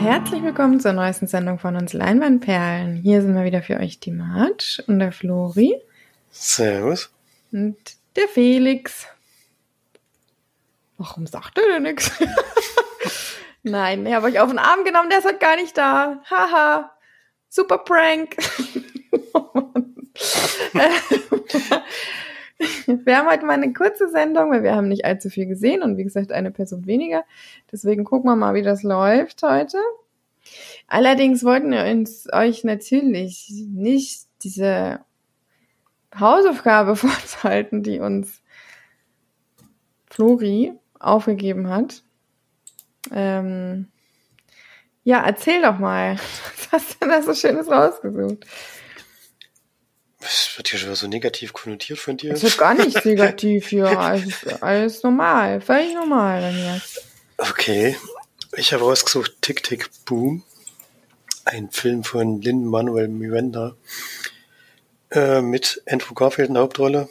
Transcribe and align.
herzlich 0.00 0.42
willkommen 0.42 0.80
zur 0.80 0.94
neuesten 0.94 1.26
Sendung 1.26 1.58
von 1.58 1.76
uns 1.76 1.92
Leinwandperlen. 1.92 2.96
Hier 2.96 3.20
sind 3.20 3.34
wir 3.34 3.44
wieder 3.44 3.60
für 3.62 3.78
euch 3.78 4.00
die 4.00 4.10
Marge 4.10 4.82
und 4.86 4.98
der 4.98 5.12
Flori. 5.12 5.78
Servus. 6.30 7.10
Und 7.52 7.76
der 8.16 8.26
Felix. 8.28 9.06
Warum 10.96 11.26
sagt 11.26 11.58
er 11.58 11.74
denn 11.74 11.82
nichts? 11.82 12.10
Nein, 13.62 14.06
ich 14.06 14.14
habe 14.14 14.28
euch 14.28 14.40
auf 14.40 14.48
den 14.48 14.58
Arm 14.58 14.84
genommen, 14.84 15.10
der 15.10 15.18
ist 15.18 15.26
halt 15.26 15.38
gar 15.38 15.56
nicht 15.56 15.76
da. 15.76 16.22
Haha. 16.30 16.92
Super 17.50 17.78
Prank. 17.78 18.36
wir 22.86 23.16
haben 23.18 23.28
heute 23.28 23.44
mal 23.44 23.52
eine 23.54 23.72
kurze 23.74 24.08
Sendung, 24.08 24.50
weil 24.50 24.62
wir 24.62 24.74
haben 24.74 24.88
nicht 24.88 25.04
allzu 25.04 25.28
viel 25.28 25.46
gesehen 25.46 25.82
und 25.82 25.98
wie 25.98 26.04
gesagt 26.04 26.32
eine 26.32 26.50
Person 26.50 26.86
weniger. 26.86 27.24
Deswegen 27.70 28.04
gucken 28.04 28.30
wir 28.30 28.36
mal, 28.36 28.54
wie 28.54 28.62
das 28.62 28.82
läuft 28.82 29.42
heute. 29.42 29.78
Allerdings 30.86 31.44
wollten 31.44 31.70
wir 31.70 31.84
uns 31.84 32.26
euch 32.32 32.64
natürlich 32.64 33.50
nicht 33.68 34.26
diese 34.42 35.00
Hausaufgabe 36.18 36.96
vorzuhalten, 36.96 37.82
die 37.82 38.00
uns 38.00 38.42
Flori 40.10 40.72
aufgegeben 40.98 41.68
hat. 41.68 42.02
Ähm, 43.12 43.88
ja, 45.04 45.24
erzähl 45.24 45.62
doch 45.62 45.78
mal. 45.78 46.16
Was 46.70 46.72
hast 46.72 46.94
du 46.94 46.98
denn 47.00 47.08
da 47.08 47.22
so 47.22 47.34
Schönes 47.34 47.68
rausgesucht? 47.68 48.44
Das 50.20 50.52
wird 50.56 50.68
hier 50.68 50.78
schon 50.78 50.94
so 50.94 51.08
negativ 51.08 51.54
konnotiert 51.54 51.98
von 51.98 52.16
dir. 52.16 52.32
Es 52.32 52.42
wird 52.42 52.58
gar 52.58 52.74
nicht 52.74 53.04
negativ 53.04 53.68
hier. 53.68 53.86
Alles, 53.86 54.46
alles 54.60 55.02
normal. 55.02 55.60
Völlig 55.62 55.94
normal 55.94 56.42
bei 56.42 56.52
mir. 56.52 56.80
Okay. 57.38 57.96
Ich 58.56 58.72
habe 58.72 58.82
rausgesucht 58.82 59.40
Tick 59.42 59.62
Tick 59.62 59.88
Boom. 60.04 60.42
Ein 61.44 61.70
Film 61.70 62.02
von 62.02 62.42
Lin 62.42 62.64
Manuel 62.64 63.06
Miranda. 63.06 63.76
Äh, 65.12 65.40
mit 65.40 65.80
Andrew 65.86 66.14
Garfield 66.14 66.48
in 66.48 66.54
der 66.54 66.64
Hauptrolle. 66.64 67.08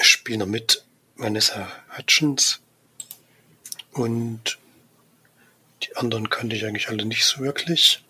Spielen 0.00 0.50
mit 0.50 0.86
Vanessa 1.16 1.68
Hutchins. 1.94 2.60
Und 3.92 4.58
die 5.82 5.94
anderen 5.96 6.30
kannte 6.30 6.56
ich 6.56 6.64
eigentlich 6.64 6.88
alle 6.88 7.04
nicht 7.04 7.26
so 7.26 7.40
wirklich. 7.40 8.02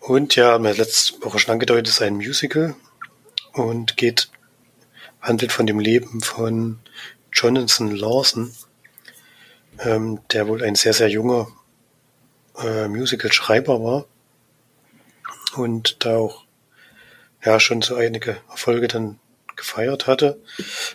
Und 0.00 0.34
ja, 0.34 0.52
haben 0.52 0.64
wir 0.64 0.72
letzte 0.72 1.22
Woche 1.22 1.38
schon 1.38 1.52
angedeutet, 1.52 1.88
ist 1.88 2.00
ein 2.00 2.16
Musical 2.16 2.74
und 3.52 3.98
geht, 3.98 4.30
handelt 5.20 5.52
von 5.52 5.66
dem 5.66 5.78
Leben 5.78 6.22
von 6.22 6.78
Jonathan 7.32 7.90
Lawson, 7.90 8.54
ähm, 9.80 10.20
der 10.32 10.48
wohl 10.48 10.62
ein 10.62 10.74
sehr, 10.74 10.92
sehr 10.92 11.08
junger 11.08 11.48
äh, 12.58 12.88
Musical-Schreiber 12.88 13.82
war 13.82 14.06
und 15.56 16.04
da 16.04 16.16
auch 16.16 16.44
ja 17.44 17.60
schon 17.60 17.82
so 17.82 17.94
einige 17.94 18.38
Erfolge 18.50 18.88
dann 18.88 19.18
gefeiert 19.56 20.06
hatte. 20.06 20.40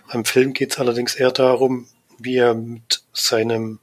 Am 0.07 0.25
Film 0.25 0.53
geht 0.53 0.71
es 0.71 0.79
allerdings 0.79 1.15
eher 1.15 1.31
darum, 1.31 1.87
wie 2.17 2.37
er 2.37 2.53
mit 2.53 3.03
seinem 3.13 3.79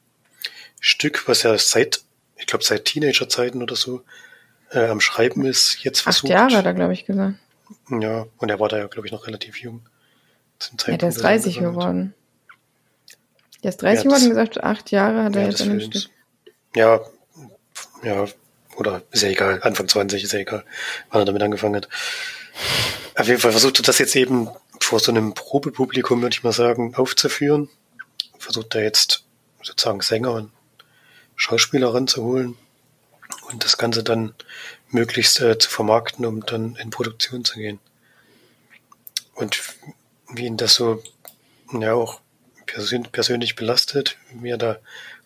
Stück, 0.81 1.29
was 1.29 1.45
er 1.45 1.59
seit, 1.59 2.03
ich 2.37 2.47
glaube 2.47 2.65
seit 2.65 2.87
Teenagerzeiten 2.87 3.63
oder 3.63 3.77
so, 3.77 4.03
äh, 4.71 4.87
am 4.87 5.01
Schreiben 5.01 5.45
ist, 5.45 5.83
jetzt 5.83 6.01
versucht. 6.01 6.33
Acht 6.33 6.39
Jahre 6.39 6.57
hat 6.57 6.67
er, 6.67 6.75
glaube 6.75 6.93
ich, 6.93 7.05
gesagt. 7.05 7.37
Ja, 7.91 8.27
und 8.39 8.49
er 8.49 8.61
war 8.61 8.69
da 8.69 8.79
ja, 8.79 8.87
glaube 8.87 9.07
ich, 9.07 9.13
noch 9.13 9.27
relativ 9.27 9.61
jung. 9.61 9.83
Ja, 10.87 10.97
der 10.97 11.09
ist 11.09 11.23
30 11.23 11.59
geworden. 11.59 12.15
Der 13.63 13.71
ist 13.71 13.83
30 13.83 14.05
geworden 14.05 14.29
gesagt, 14.29 14.63
acht 14.63 14.91
Jahre 14.91 15.25
hat 15.25 15.37
er 15.37 15.47
jetzt 15.47 15.63
an 15.63 15.71
dem 15.71 15.81
Stück. 15.81 16.11
Ja, 16.75 17.01
ja, 18.03 18.27
oder 18.77 19.03
ist 19.11 19.23
ja 19.23 19.29
egal, 19.29 19.61
Anfang 19.63 19.89
20 19.89 20.23
ist 20.25 20.33
ja 20.33 20.39
egal, 20.39 20.65
wann 21.11 21.23
er 21.23 21.25
damit 21.27 21.43
angefangen 21.43 21.77
hat. 21.77 21.89
Auf 23.17 23.27
jeden 23.27 23.41
Fall 23.41 23.53
versucht 23.53 23.79
er 23.81 23.85
das 23.85 23.99
jetzt 23.99 24.17
eben 24.17 24.49
vor 24.81 25.01
so 25.01 25.13
einem 25.13 25.35
Probepublikum, 25.35 26.23
würde 26.23 26.35
ich 26.35 26.43
mal 26.43 26.53
sagen, 26.53 26.95
aufzuführen. 26.95 27.69
Versucht 28.39 28.75
er 28.75 28.83
jetzt 28.83 29.25
sozusagen 29.63 30.01
Sänger 30.01 30.33
und 30.33 30.51
Schauspieler 31.37 31.93
ranzuholen 31.93 32.57
und 33.51 33.65
das 33.65 33.77
Ganze 33.77 34.03
dann 34.03 34.35
möglichst 34.89 35.41
äh, 35.41 35.59
zu 35.59 35.69
vermarkten, 35.71 36.25
um 36.25 36.45
dann 36.47 36.77
in 36.77 36.91
Produktion 36.91 37.45
zu 37.45 37.59
gehen. 37.59 37.79
Und 39.35 39.63
wie 40.29 40.47
ihn 40.47 40.57
das 40.57 40.75
so 40.75 41.03
ja 41.73 41.95
auch 41.95 42.21
persönlich 43.13 43.57
belastet, 43.57 44.17
er 44.43 44.59
da 44.59 44.79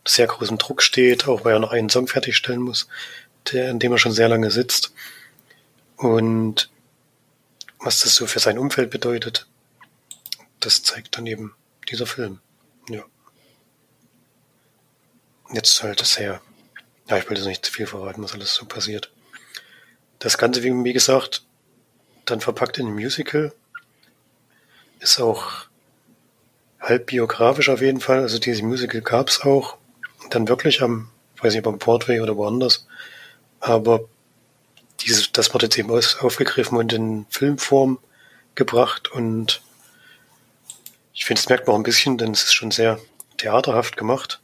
sehr 0.07 0.27
großem 0.27 0.59
Druck 0.59 0.83
steht, 0.83 1.27
auch 1.29 1.45
weil 1.45 1.55
er 1.55 1.61
noch 1.61 1.73
einen 1.73 1.89
Song 1.89 2.07
fertigstellen 2.07 2.61
muss, 2.61 2.89
der, 3.53 3.71
in 3.71 3.79
dem 3.79 3.93
er 3.93 3.99
schon 3.99 4.13
sehr 4.13 4.29
lange 4.29 4.51
sitzt. 4.51 4.93
Und 5.97 6.71
was 7.79 8.01
das 8.01 8.15
so 8.15 8.27
für 8.27 8.41
sein 8.41 8.59
Umfeld 8.59 8.91
bedeutet, 8.91 9.47
das 10.61 10.83
zeigt 10.83 11.17
dann 11.17 11.27
eben 11.27 11.55
dieser 11.91 12.07
Film. 12.07 12.41
Ja. 12.89 13.05
Jetzt 15.53 15.83
halt 15.83 16.01
sehr 16.05 16.41
ja, 17.09 17.19
ich 17.19 17.29
will 17.29 17.37
jetzt 17.37 17.47
nicht 17.47 17.65
zu 17.65 17.73
viel 17.73 17.87
verraten, 17.87 18.23
was 18.23 18.33
alles 18.33 18.55
so 18.55 18.65
passiert. 18.65 19.11
Das 20.19 20.39
Ganze, 20.39 20.63
wie, 20.63 20.73
wie 20.85 20.93
gesagt, 20.93 21.45
dann 22.25 22.41
verpackt 22.41 22.79
in 22.79 22.87
ein 22.87 22.95
Musical. 22.95 23.53
Ist 25.01 25.21
auch 25.21 25.67
halb 26.85 27.07
biografisch 27.07 27.69
auf 27.69 27.81
jeden 27.81 28.01
Fall. 28.01 28.21
Also 28.21 28.39
diese 28.39 28.63
Musical 28.63 29.01
gab's 29.01 29.41
auch. 29.43 29.77
Dann 30.31 30.49
wirklich 30.49 30.83
am, 30.83 31.09
weiß 31.41 31.55
nicht, 31.55 31.65
beim 31.65 31.79
Broadway 31.79 32.21
oder 32.21 32.37
woanders. 32.37 32.87
Aber 33.61 34.01
dieses, 35.01 35.33
das 35.33 35.53
wird 35.53 35.65
jetzt 35.65 35.79
eben 35.79 35.91
aufgegriffen 35.91 36.79
und 36.79 36.93
in 36.93 37.27
Filmform 37.29 37.99
gebracht. 38.55 39.11
Und 39.11 39.63
ich 41.13 41.25
finde, 41.25 41.41
es 41.41 41.49
merkt 41.49 41.67
man 41.67 41.75
auch 41.75 41.81
ein 41.81 41.85
bisschen, 41.85 42.19
denn 42.19 42.33
es 42.33 42.45
ist 42.45 42.55
schon 42.55 42.71
sehr 42.71 42.99
theaterhaft 43.37 43.97
gemacht 43.97 44.41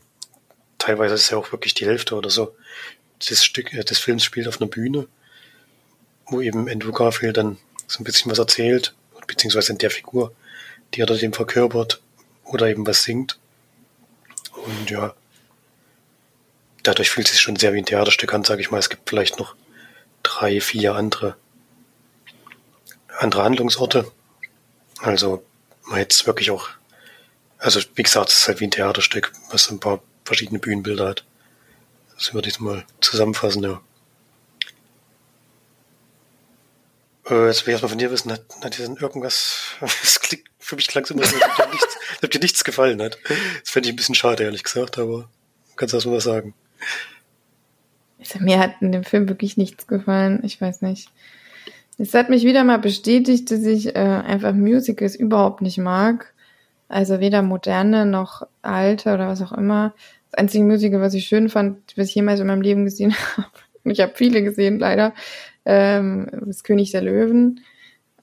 teilweise 0.81 1.15
ist 1.15 1.31
ja 1.31 1.39
auch 1.39 1.53
wirklich 1.53 1.75
die 1.75 1.87
Hälfte 1.87 2.17
oder 2.17 2.31
so 2.31 2.57
des 3.29 3.45
Stück, 3.45 3.73
äh, 3.73 3.85
des 3.85 3.99
Films 3.99 4.25
spielt 4.25 4.49
auf 4.49 4.61
einer 4.61 4.71
Bühne, 4.71 5.07
wo 6.27 6.41
eben 6.41 6.69
Andrew 6.69 6.91
Garfield 6.91 7.37
dann 7.37 7.59
so 7.87 8.01
ein 8.01 8.05
bisschen 8.05 8.31
was 8.31 8.39
erzählt, 8.39 8.95
beziehungsweise 9.27 9.73
in 9.73 9.79
der 9.79 9.91
Figur, 9.91 10.33
die 10.95 11.03
er 11.03 11.07
dort 11.07 11.23
eben 11.23 11.35
verkörpert 11.35 12.01
oder 12.53 12.69
eben 12.69 12.87
was 12.87 13.03
singt. 13.03 13.39
Und 14.53 14.91
ja, 14.91 15.15
dadurch 16.83 17.11
fühlt 17.11 17.27
es 17.27 17.33
sich 17.33 17.41
schon 17.41 17.57
sehr 17.57 17.73
wie 17.73 17.79
ein 17.79 17.87
Theaterstück 17.87 18.33
an, 18.35 18.45
sage 18.45 18.61
ich 18.61 18.71
mal. 18.71 18.79
Es 18.79 18.91
gibt 18.91 19.09
vielleicht 19.09 19.39
noch 19.39 19.55
drei, 20.23 20.61
vier 20.61 20.95
andere, 20.95 21.37
andere 23.19 23.45
Handlungsorte. 23.45 24.11
Also 25.01 25.45
man 25.87 25.99
hätte 25.99 26.15
es 26.15 26.27
wirklich 26.27 26.51
auch, 26.51 26.69
also 27.59 27.81
wie 27.95 28.03
gesagt, 28.03 28.31
es 28.31 28.39
ist 28.39 28.49
halt 28.49 28.61
wie 28.61 28.67
ein 28.67 28.71
Theaterstück, 28.71 29.33
was 29.51 29.71
ein 29.71 29.81
paar 29.81 30.03
verschiedene 30.25 30.59
Bühnenbilder 30.59 31.09
hat. 31.09 31.25
Das 32.15 32.35
würde 32.35 32.49
ich 32.49 32.61
mal 32.61 32.85
zusammenfassen, 33.01 33.63
ja. 33.63 33.81
Äh, 37.31 37.47
jetzt 37.47 37.65
will 37.65 37.71
ich 37.71 37.75
erstmal 37.75 37.91
von 37.91 37.99
dir 37.99 38.11
wissen, 38.11 38.33
hat, 38.33 38.43
hat 38.63 38.77
dir 38.77 38.87
denn 38.87 38.97
irgendwas, 38.97 39.73
das 39.81 40.21
klingt, 40.21 40.45
für 40.71 40.77
mich 40.77 40.89
klang 40.89 41.05
es 41.05 41.11
immer 41.11 41.25
so, 41.25 41.37
als 41.37 41.45
ob 41.45 41.57
dir 41.57 41.71
nichts, 41.71 41.99
ob 42.25 42.31
dir 42.31 42.41
nichts 42.41 42.65
gefallen 42.65 43.03
hat. 43.03 43.19
Das 43.61 43.71
fände 43.71 43.89
ich 43.89 43.93
ein 43.93 43.97
bisschen 43.97 44.15
schade, 44.15 44.45
ehrlich 44.45 44.63
gesagt, 44.63 44.99
aber 44.99 45.29
kannst 45.77 45.93
du 45.93 45.97
erstmal 45.97 46.17
was 46.17 46.25
sagen. 46.25 46.55
Also, 48.19 48.39
mir 48.39 48.59
hat 48.59 48.75
in 48.81 48.93
dem 48.93 49.05
Film 49.05 49.29
wirklich 49.29 49.57
nichts 49.57 49.87
gefallen, 49.87 50.41
ich 50.45 50.61
weiß 50.61 50.83
nicht. 50.83 51.11
Es 51.99 52.15
hat 52.15 52.31
mich 52.31 52.45
wieder 52.45 52.65
mal 52.65 52.79
bestätigt, 52.79 53.51
dass 53.51 53.65
ich 53.65 53.95
äh, 53.95 53.99
einfach 53.99 54.55
Musicals 54.55 55.15
überhaupt 55.15 55.61
nicht 55.61 55.77
mag. 55.77 56.33
Also 56.89 57.21
weder 57.21 57.43
moderne 57.43 58.07
noch 58.07 58.47
alte 58.63 59.13
oder 59.13 59.29
was 59.29 59.43
auch 59.43 59.53
immer. 59.53 59.95
Das 60.31 60.39
einzige 60.39 60.65
Musical, 60.65 61.01
was 61.01 61.15
ich 61.15 61.27
schön 61.27 61.49
fand, 61.49 61.79
was 61.97 62.09
ich 62.09 62.15
jemals 62.15 62.41
in 62.41 62.47
meinem 62.47 62.63
Leben 62.63 62.85
gesehen 62.85 63.15
habe, 63.37 63.49
und 63.85 63.91
ich 63.91 64.01
habe 64.01 64.13
viele 64.15 64.43
gesehen 64.43 64.79
leider, 64.79 65.15
ähm, 65.65 66.27
ist 66.49 66.65
König 66.65 66.91
der 66.91 67.03
Löwen. 67.03 67.61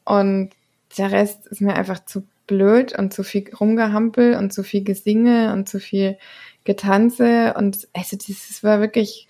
Und 0.05 0.51
der 0.97 1.11
Rest 1.11 1.45
ist 1.47 1.61
mir 1.61 1.75
einfach 1.75 2.03
zu 2.05 2.23
blöd 2.47 2.97
und 2.97 3.13
zu 3.13 3.23
viel 3.23 3.53
rumgehampel 3.53 4.35
und 4.35 4.51
zu 4.53 4.63
viel 4.63 4.83
Gesinge 4.83 5.53
und 5.53 5.69
zu 5.69 5.79
viel 5.79 6.17
Getanze. 6.63 7.53
Und 7.55 7.87
also 7.93 8.17
dieses 8.17 8.63
war 8.63 8.79
wirklich, 8.79 9.27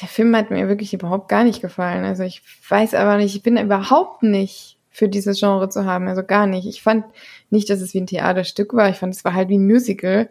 der 0.00 0.08
Film 0.08 0.36
hat 0.36 0.50
mir 0.50 0.68
wirklich 0.68 0.94
überhaupt 0.94 1.28
gar 1.28 1.44
nicht 1.44 1.60
gefallen. 1.60 2.04
Also 2.04 2.22
ich 2.22 2.42
weiß 2.68 2.94
aber 2.94 3.16
nicht, 3.16 3.34
ich 3.34 3.42
bin 3.42 3.56
überhaupt 3.56 4.22
nicht 4.22 4.78
für 4.90 5.08
dieses 5.08 5.40
Genre 5.40 5.70
zu 5.70 5.86
haben, 5.86 6.06
also 6.06 6.22
gar 6.22 6.46
nicht. 6.46 6.66
Ich 6.66 6.82
fand 6.82 7.06
nicht, 7.50 7.70
dass 7.70 7.80
es 7.80 7.94
wie 7.94 8.00
ein 8.00 8.06
Theaterstück 8.06 8.74
war, 8.74 8.90
ich 8.90 8.96
fand 8.96 9.14
es 9.14 9.24
war 9.24 9.32
halt 9.32 9.48
wie 9.48 9.58
ein 9.58 9.66
Musical. 9.66 10.28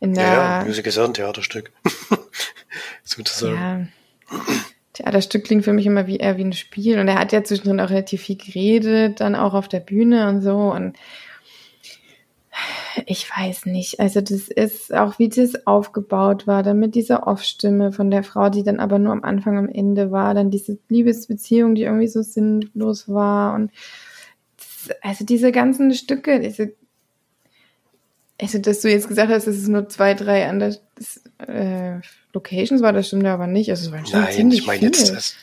In 0.00 0.14
der, 0.14 0.24
ja, 0.24 0.58
ja, 0.60 0.64
Musical 0.64 0.88
ist 0.88 0.98
auch 0.98 1.04
ein 1.04 1.14
Theaterstück. 1.14 1.72
Sozusagen. 3.04 3.92
Ja. 4.30 4.38
Theaterstück 4.98 5.44
klingt 5.44 5.64
für 5.64 5.72
mich 5.72 5.86
immer 5.86 6.06
wie 6.06 6.16
eher 6.16 6.36
wie 6.36 6.44
ein 6.44 6.52
Spiel. 6.52 6.98
Und 6.98 7.08
er 7.08 7.18
hat 7.18 7.32
ja 7.32 7.44
zwischendrin 7.44 7.80
auch 7.80 7.90
relativ 7.90 8.22
viel 8.22 8.36
geredet, 8.36 9.20
dann 9.20 9.36
auch 9.36 9.54
auf 9.54 9.68
der 9.68 9.80
Bühne 9.80 10.28
und 10.28 10.42
so. 10.42 10.56
Und 10.56 10.96
ich 13.06 13.30
weiß 13.30 13.66
nicht. 13.66 14.00
Also 14.00 14.20
das 14.20 14.48
ist 14.48 14.92
auch, 14.92 15.20
wie 15.20 15.28
das 15.28 15.66
aufgebaut 15.66 16.48
war, 16.48 16.64
dann 16.64 16.80
mit 16.80 16.96
dieser 16.96 17.28
Off-Stimme 17.28 17.92
von 17.92 18.10
der 18.10 18.24
Frau, 18.24 18.50
die 18.50 18.64
dann 18.64 18.80
aber 18.80 18.98
nur 18.98 19.12
am 19.12 19.22
Anfang, 19.22 19.56
am 19.56 19.68
Ende 19.68 20.10
war, 20.10 20.34
dann 20.34 20.50
diese 20.50 20.78
Liebesbeziehung, 20.88 21.76
die 21.76 21.82
irgendwie 21.82 22.08
so 22.08 22.22
sinnlos 22.22 23.08
war 23.08 23.54
und 23.54 23.70
das, 24.56 24.96
also 25.02 25.24
diese 25.24 25.52
ganzen 25.52 25.94
Stücke, 25.94 26.40
diese, 26.40 26.74
also 28.40 28.58
dass 28.58 28.80
du 28.80 28.90
jetzt 28.90 29.08
gesagt 29.08 29.30
hast, 29.30 29.46
dass 29.46 29.56
es 29.56 29.68
nur 29.68 29.88
zwei, 29.88 30.14
drei 30.14 30.48
andere 30.48 30.78
äh, 31.46 32.00
Locations 32.32 32.82
war, 32.82 32.92
das 32.92 33.08
stimmt 33.08 33.26
aber 33.26 33.46
nicht. 33.46 33.70
Also 33.70 33.86
es 33.86 33.92
waren 33.92 34.06
schon 34.06 34.20
Nein, 34.20 34.50
ich 34.52 34.66
meine 34.66 34.82
jetzt, 34.82 35.10
das, 35.10 35.34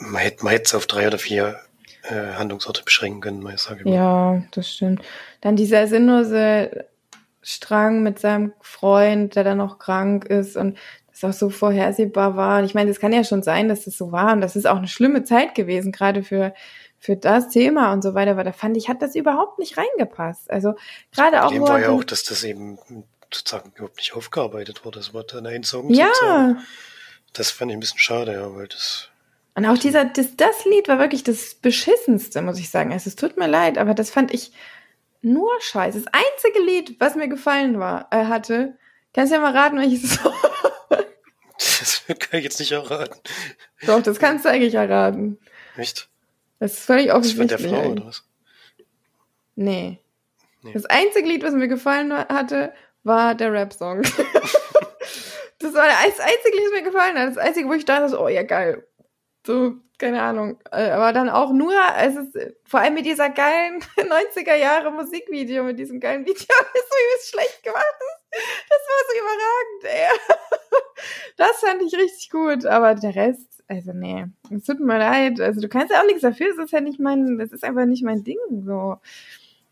man 0.00 0.22
hätte, 0.22 0.44
man 0.44 0.52
hätte 0.52 0.64
es 0.64 0.74
auf 0.74 0.86
drei 0.86 1.06
oder 1.06 1.18
vier 1.18 1.60
äh, 2.02 2.34
Handlungsorte 2.34 2.82
beschränken 2.82 3.20
können, 3.20 3.42
mal 3.42 3.58
sage 3.58 3.80
ich 3.80 3.84
mal. 3.86 3.94
Ja, 3.94 4.42
das 4.52 4.72
stimmt. 4.72 5.02
Dann 5.40 5.56
dieser 5.56 5.86
sinnlose 5.86 6.86
Strang 7.42 8.02
mit 8.02 8.18
seinem 8.18 8.52
Freund, 8.62 9.36
der 9.36 9.44
dann 9.44 9.58
noch 9.58 9.78
krank 9.78 10.24
ist 10.24 10.56
und 10.56 10.78
das 11.10 11.24
auch 11.24 11.38
so 11.38 11.50
vorhersehbar 11.50 12.36
war. 12.36 12.58
Und 12.58 12.64
ich 12.64 12.74
meine, 12.74 12.90
es 12.90 13.00
kann 13.00 13.12
ja 13.12 13.22
schon 13.22 13.42
sein, 13.42 13.68
dass 13.68 13.84
das 13.84 13.98
so 13.98 14.12
war 14.12 14.32
und 14.32 14.40
das 14.40 14.56
ist 14.56 14.66
auch 14.66 14.78
eine 14.78 14.88
schlimme 14.88 15.24
Zeit 15.24 15.54
gewesen, 15.54 15.92
gerade 15.92 16.22
für 16.22 16.54
für 17.04 17.16
das 17.16 17.50
Thema 17.50 17.92
und 17.92 18.00
so 18.00 18.14
weiter, 18.14 18.30
aber 18.30 18.44
da 18.44 18.52
fand 18.52 18.78
ich, 18.78 18.88
hat 18.88 19.02
das 19.02 19.14
überhaupt 19.14 19.58
nicht 19.58 19.76
reingepasst. 19.76 20.50
Also 20.50 20.74
gerade 21.12 21.44
auch. 21.44 21.50
Dem 21.50 21.60
war 21.60 21.78
ja 21.78 21.90
auch, 21.90 22.02
dass 22.02 22.24
das 22.24 22.42
eben 22.44 22.78
sozusagen 23.30 23.72
überhaupt 23.74 23.98
nicht 23.98 24.14
aufgearbeitet 24.14 24.86
wurde. 24.86 25.00
Das 25.00 25.12
war 25.12 25.22
dann 25.24 25.46
ein 25.46 25.64
Song. 25.64 25.90
Ja. 25.90 26.06
Sozusagen. 26.06 26.66
Das 27.34 27.50
fand 27.50 27.70
ich 27.70 27.76
ein 27.76 27.80
bisschen 27.80 27.98
schade, 27.98 28.32
ja, 28.32 28.54
weil 28.54 28.68
das 28.68 29.10
und 29.56 29.66
auch 29.66 29.78
dieser, 29.78 30.04
das, 30.04 30.34
das 30.34 30.64
Lied 30.64 30.88
war 30.88 30.98
wirklich 30.98 31.22
das 31.22 31.54
beschissenste, 31.54 32.42
muss 32.42 32.58
ich 32.58 32.70
sagen. 32.70 32.92
Also, 32.92 33.08
es 33.08 33.14
tut 33.14 33.36
mir 33.36 33.46
leid, 33.46 33.78
aber 33.78 33.94
das 33.94 34.10
fand 34.10 34.34
ich 34.34 34.50
nur 35.22 35.50
scheiße. 35.60 36.00
Das 36.00 36.12
einzige 36.12 36.64
Lied, 36.64 36.96
was 36.98 37.14
mir 37.14 37.28
gefallen 37.28 37.78
war, 37.78 38.08
äh, 38.10 38.24
hatte, 38.24 38.76
kannst 39.12 39.30
du 39.30 39.36
ja 39.36 39.42
mal 39.42 39.56
raten, 39.56 39.78
welches 39.78 40.04
es 40.04 40.24
war? 40.24 40.34
Das 41.56 42.04
kann 42.06 42.38
ich 42.38 42.44
jetzt 42.44 42.58
nicht 42.58 42.72
erraten. 42.72 43.20
Doch, 43.86 44.02
das 44.02 44.18
kannst 44.18 44.44
du 44.44 44.48
eigentlich 44.48 44.74
erraten. 44.74 45.38
Echt? 45.76 46.08
Das 46.58 46.74
ist 46.74 46.84
völlig 46.84 47.12
offensichtlich. 47.12 47.48
Das 47.48 47.62
war 47.62 47.70
der 47.70 47.82
Frau 47.82 47.90
oder 47.90 48.06
was? 48.06 48.24
Nee. 49.56 49.98
nee. 50.62 50.72
Das 50.72 50.86
einzige 50.86 51.28
Lied, 51.28 51.42
was 51.42 51.54
mir 51.54 51.68
gefallen 51.68 52.12
hatte, 52.12 52.72
war 53.02 53.34
der 53.34 53.52
Rap-Song. 53.52 54.02
das 55.58 55.74
war 55.74 55.86
das 55.86 56.20
einzige 56.20 56.56
Lied, 56.56 56.66
was 56.66 56.72
mir 56.72 56.82
gefallen 56.82 57.18
hat. 57.18 57.28
Das 57.28 57.38
einzige, 57.38 57.68
wo 57.68 57.72
ich 57.74 57.84
dachte, 57.84 58.18
oh 58.18 58.28
ja, 58.28 58.42
geil. 58.42 58.86
So, 59.46 59.74
keine 59.98 60.22
Ahnung. 60.22 60.58
Äh, 60.72 60.90
aber 60.90 61.12
dann 61.12 61.28
auch 61.28 61.52
nur, 61.52 61.74
es 61.98 62.16
ist, 62.16 62.36
vor 62.64 62.80
allem 62.80 62.94
mit 62.94 63.06
dieser 63.06 63.30
geilen 63.30 63.80
90er 63.96 64.54
Jahre 64.54 64.90
Musikvideo, 64.90 65.64
mit 65.64 65.78
diesem 65.78 66.00
geilen 66.00 66.24
Video, 66.24 66.34
das 66.48 66.48
so 66.48 66.96
übelst 67.06 67.30
schlecht 67.30 67.62
gemacht 67.62 67.84
ist. 67.84 68.40
Das 68.68 68.80
war 68.88 69.00
so 69.08 69.14
überragend, 69.20 69.84
ey. 69.84 70.34
Das 71.36 71.56
fand 71.58 71.82
ich 71.82 71.94
richtig 71.94 72.30
gut, 72.30 72.66
aber 72.66 72.94
der 72.94 73.14
Rest, 73.14 73.53
also 73.68 73.92
nee, 73.92 74.26
es 74.50 74.64
tut 74.64 74.80
mir 74.80 74.98
leid. 74.98 75.40
Also 75.40 75.60
du 75.60 75.68
kannst 75.68 75.92
ja 75.92 76.00
auch 76.00 76.06
nichts 76.06 76.22
dafür, 76.22 76.48
das 76.54 76.66
ist 76.66 76.72
ja 76.72 76.80
nicht 76.80 77.00
mein, 77.00 77.38
das 77.38 77.52
ist 77.52 77.64
einfach 77.64 77.86
nicht 77.86 78.04
mein 78.04 78.24
Ding, 78.24 78.38
so. 78.64 78.96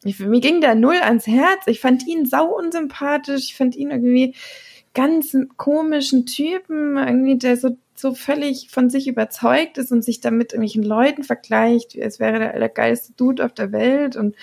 Ich, 0.05 0.19
mir 0.19 0.41
ging 0.41 0.61
der 0.61 0.75
null 0.75 0.97
ans 0.97 1.29
Herz. 1.29 1.63
Ich 1.67 1.81
fand 1.81 2.07
ihn 2.09 2.27
sau 2.27 2.47
unsympathisch. 2.57 3.45
Ich 3.51 3.57
fand 3.57 3.77
ihn 3.77 3.91
irgendwie 3.93 4.35
ganz 4.95 5.37
komischen 5.57 6.27
Typen, 6.27 6.97
irgendwie, 6.97 7.39
der 7.39 7.57
so 7.57 7.77
so 7.95 8.15
völlig 8.15 8.69
von 8.71 8.91
sich 8.91 9.07
überzeugt 9.07 9.79
ist 9.79 9.93
und 9.93 10.03
sich 10.03 10.21
damit 10.21 10.53
irgendwelchen 10.53 10.83
Leuten 10.83 11.23
vergleicht, 11.23 11.97
als 12.01 12.19
wäre 12.19 12.39
der, 12.39 12.59
der 12.59 12.69
geilste 12.69 13.13
Dude 13.15 13.45
auf 13.45 13.53
der 13.53 13.71
Welt 13.73 14.17
und 14.17 14.35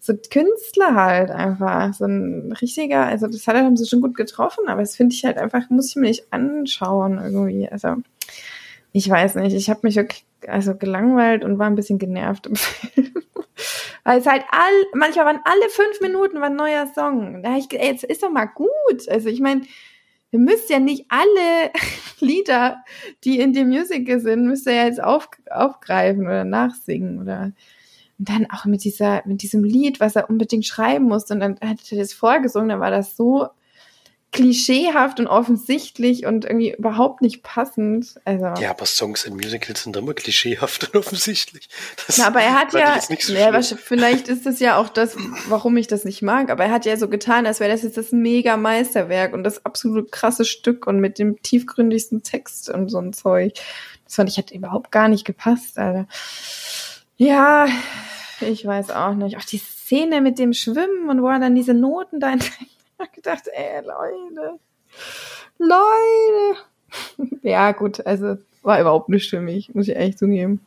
so 0.00 0.14
Künstler 0.16 0.94
halt 0.94 1.30
einfach, 1.30 1.94
so 1.94 2.06
ein 2.06 2.52
richtiger, 2.60 3.06
also 3.06 3.26
das 3.26 3.46
hat 3.46 3.54
er 3.54 3.64
haben 3.64 3.76
sie 3.76 3.86
schon 3.86 4.00
gut 4.00 4.16
getroffen, 4.16 4.66
aber 4.66 4.80
das 4.80 4.96
finde 4.96 5.14
ich 5.14 5.24
halt 5.24 5.36
einfach, 5.36 5.68
muss 5.68 5.90
ich 5.90 5.96
mir 5.96 6.08
nicht 6.08 6.32
anschauen 6.32 7.20
irgendwie, 7.22 7.68
also 7.68 7.96
ich 8.92 9.08
weiß 9.08 9.36
nicht, 9.36 9.54
ich 9.54 9.70
habe 9.70 9.80
mich 9.82 9.96
wirklich 9.96 10.24
also 10.46 10.74
gelangweilt 10.74 11.44
und 11.44 11.58
war 11.58 11.66
ein 11.66 11.74
bisschen 11.74 11.98
genervt 11.98 12.46
im 12.46 12.56
Film. 12.56 13.12
Weil 14.04 14.18
es 14.18 14.26
halt 14.26 14.42
all, 14.50 14.86
manchmal 14.94 15.26
waren 15.26 15.40
alle 15.44 15.68
fünf 15.70 16.00
Minuten 16.00 16.40
war 16.40 16.48
ein 16.48 16.56
neuer 16.56 16.88
Song. 16.92 17.42
Da 17.42 17.56
ich, 17.56 17.72
ey, 17.72 17.92
jetzt 17.92 18.04
ist 18.04 18.22
doch 18.22 18.30
mal 18.30 18.46
gut. 18.46 19.08
Also 19.08 19.28
ich 19.28 19.40
meine, 19.40 19.62
ihr 20.32 20.40
müsst 20.40 20.70
ja 20.70 20.80
nicht 20.80 21.06
alle 21.08 21.70
Lieder, 22.20 22.82
die 23.24 23.38
in 23.38 23.52
dem 23.52 23.68
Musical 23.68 24.18
sind, 24.18 24.46
müsst 24.46 24.66
ihr 24.66 24.74
ja 24.74 24.86
jetzt 24.86 25.02
auf, 25.02 25.28
aufgreifen 25.50 26.24
oder 26.26 26.44
nachsingen 26.44 27.20
oder 27.20 27.52
und 28.22 28.28
dann 28.28 28.46
auch 28.50 28.66
mit 28.66 28.84
dieser, 28.84 29.22
mit 29.26 29.42
diesem 29.42 29.64
Lied, 29.64 29.98
was 29.98 30.14
er 30.14 30.30
unbedingt 30.30 30.64
schreiben 30.64 31.06
musste 31.06 31.34
und 31.34 31.40
dann 31.40 31.58
hat 31.60 31.80
er 31.90 31.98
das 31.98 32.12
vorgesungen, 32.12 32.68
dann 32.68 32.78
war 32.78 32.92
das 32.92 33.16
so 33.16 33.48
klischeehaft 34.32 35.20
und 35.20 35.26
offensichtlich 35.26 36.24
und 36.24 36.46
irgendwie 36.46 36.72
überhaupt 36.72 37.20
nicht 37.20 37.42
passend. 37.42 38.14
Also. 38.24 38.46
Ja, 38.60 38.70
aber 38.70 38.86
Songs 38.86 39.24
in 39.24 39.34
Musicals 39.34 39.82
sind 39.82 39.94
immer 39.94 40.14
klischeehaft 40.14 40.84
und 40.84 40.98
offensichtlich. 40.98 41.68
Das 42.06 42.16
Na, 42.16 42.28
aber 42.28 42.40
er 42.40 42.54
hat 42.54 42.72
ja, 42.72 42.98
so 42.98 43.34
ja 43.34 43.62
vielleicht 43.62 44.28
ist 44.28 44.46
das 44.46 44.58
ja 44.58 44.78
auch 44.78 44.88
das, 44.88 45.16
warum 45.48 45.76
ich 45.76 45.86
das 45.86 46.04
nicht 46.04 46.22
mag, 46.22 46.50
aber 46.50 46.64
er 46.64 46.72
hat 46.72 46.86
ja 46.86 46.96
so 46.96 47.08
getan, 47.08 47.46
als 47.46 47.60
wäre 47.60 47.70
das 47.70 47.82
jetzt 47.82 47.98
das 47.98 48.10
mega 48.10 48.56
Meisterwerk 48.56 49.34
und 49.34 49.44
das 49.44 49.66
absolut 49.66 50.10
krasse 50.10 50.46
Stück 50.46 50.86
und 50.86 50.98
mit 50.98 51.18
dem 51.18 51.40
tiefgründigsten 51.42 52.22
Text 52.22 52.70
und 52.70 52.88
so 52.88 52.98
ein 52.98 53.12
Zeug. 53.12 53.52
Das 54.06 54.14
fand 54.14 54.30
ich 54.30 54.38
hat 54.38 54.50
überhaupt 54.50 54.90
gar 54.90 55.08
nicht 55.08 55.26
gepasst, 55.26 55.78
Alter. 55.78 56.06
Ja, 57.18 57.66
ich 58.40 58.64
weiß 58.64 58.90
auch 58.90 59.14
nicht. 59.14 59.36
Auch 59.36 59.44
die 59.44 59.58
Szene 59.58 60.22
mit 60.22 60.38
dem 60.38 60.54
Schwimmen 60.54 61.10
und 61.10 61.22
wo 61.22 61.28
er 61.28 61.38
dann 61.38 61.54
diese 61.54 61.74
Noten 61.74 62.18
da 62.18 62.34
habe 63.08 63.10
gedacht, 63.14 63.48
ey, 63.52 63.80
Leute, 63.84 64.58
Leute. 65.58 66.60
ja, 67.42 67.72
gut, 67.72 68.06
also 68.06 68.38
war 68.62 68.80
überhaupt 68.80 69.08
nicht 69.08 69.28
für 69.28 69.40
mich, 69.40 69.74
muss 69.74 69.88
ich 69.88 69.96
ehrlich 69.96 70.16
zugeben. 70.16 70.60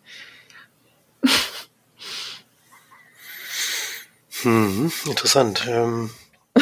Hm, 4.41 4.91
interessant. 5.05 5.65
Ähm, 5.67 6.09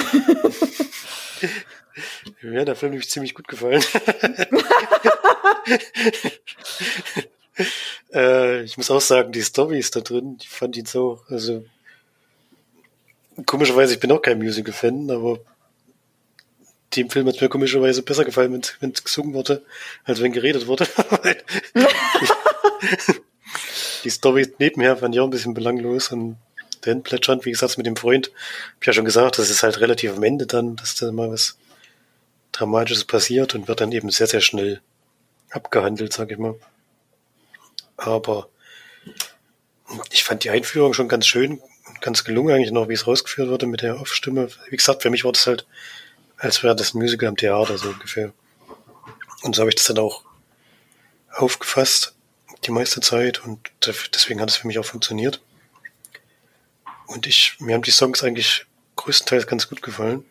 mir 2.41 2.61
hat 2.61 2.67
der 2.67 2.75
Film 2.75 2.91
nämlich 2.91 3.09
ziemlich 3.09 3.33
gut 3.33 3.47
gefallen. 3.47 3.83
äh, 8.13 8.61
ich 8.61 8.77
muss 8.77 8.91
auch 8.91 9.01
sagen, 9.01 9.31
die 9.31 9.41
Storys 9.41 9.91
da 9.91 10.01
drin, 10.01 10.37
die 10.37 10.47
fand 10.47 10.77
ich 10.77 10.87
so, 10.87 11.21
also 11.29 11.65
komischerweise, 13.45 13.95
ich 13.95 13.99
bin 13.99 14.11
auch 14.11 14.21
kein 14.21 14.37
Musical-Fan, 14.37 15.09
aber 15.09 15.39
dem 16.95 17.09
Film 17.09 17.27
hat 17.27 17.41
mir 17.41 17.49
komischerweise 17.49 18.03
besser 18.03 18.25
gefallen, 18.25 18.61
wenn 18.79 18.91
es 18.91 19.03
gesungen 19.03 19.33
wurde, 19.33 19.63
als 20.03 20.21
wenn 20.21 20.31
geredet 20.31 20.67
wurde. 20.67 20.87
die 24.03 24.09
Story 24.09 24.53
nebenher 24.59 24.97
fand 24.97 25.15
ich 25.15 25.21
auch 25.21 25.25
ein 25.25 25.31
bisschen 25.31 25.53
belanglos 25.53 26.11
und 26.11 26.37
der 26.85 26.93
Endplätschern, 26.93 27.43
wie 27.45 27.51
gesagt, 27.51 27.77
mit 27.77 27.87
dem 27.87 27.95
Freund, 27.95 28.27
hab 28.27 28.81
ich 28.81 28.87
ja 28.87 28.93
schon 28.93 29.05
gesagt, 29.05 29.39
das 29.39 29.49
ist 29.49 29.63
halt 29.63 29.79
relativ 29.79 30.15
am 30.15 30.23
Ende 30.23 30.45
dann, 30.45 30.75
dass 30.75 30.95
da 30.95 31.11
mal 31.11 31.31
was 31.31 31.57
Dramatisches 32.51 33.05
passiert 33.05 33.55
und 33.55 33.67
wird 33.67 33.81
dann 33.81 33.91
eben 33.91 34.11
sehr, 34.11 34.27
sehr 34.27 34.41
schnell 34.41 34.81
abgehandelt, 35.49 36.13
sag 36.13 36.31
ich 36.31 36.37
mal. 36.37 36.55
Aber 37.97 38.49
ich 40.11 40.23
fand 40.23 40.43
die 40.43 40.49
Einführung 40.49 40.93
schon 40.93 41.07
ganz 41.07 41.25
schön, 41.25 41.61
ganz 42.01 42.23
gelungen 42.23 42.53
eigentlich 42.53 42.71
noch, 42.71 42.89
wie 42.89 42.93
es 42.93 43.07
rausgeführt 43.07 43.49
wurde 43.49 43.65
mit 43.65 43.81
der 43.81 43.99
Off-Stimme. 43.99 44.49
Wie 44.69 44.77
gesagt, 44.77 45.01
für 45.01 45.09
mich 45.09 45.23
war 45.23 45.31
das 45.31 45.47
halt 45.47 45.65
als 46.43 46.61
wäre 46.61 46.75
das 46.75 46.93
ein 46.93 46.99
Musical 46.99 47.29
am 47.29 47.37
Theater, 47.37 47.77
so 47.77 47.89
ungefähr. 47.89 48.33
Und 49.43 49.55
so 49.55 49.61
habe 49.61 49.69
ich 49.69 49.75
das 49.75 49.85
dann 49.85 49.97
auch 49.97 50.23
aufgefasst, 51.31 52.15
die 52.65 52.71
meiste 52.71 52.99
Zeit, 53.01 53.43
und 53.43 53.71
deswegen 53.85 54.41
hat 54.41 54.49
es 54.49 54.57
für 54.57 54.67
mich 54.67 54.77
auch 54.77 54.85
funktioniert. 54.85 55.41
Und 57.07 57.27
ich, 57.27 57.55
mir 57.59 57.75
haben 57.75 57.81
die 57.81 57.91
Songs 57.91 58.23
eigentlich 58.23 58.65
größtenteils 58.97 59.47
ganz 59.47 59.69
gut 59.69 59.81
gefallen. 59.81 60.25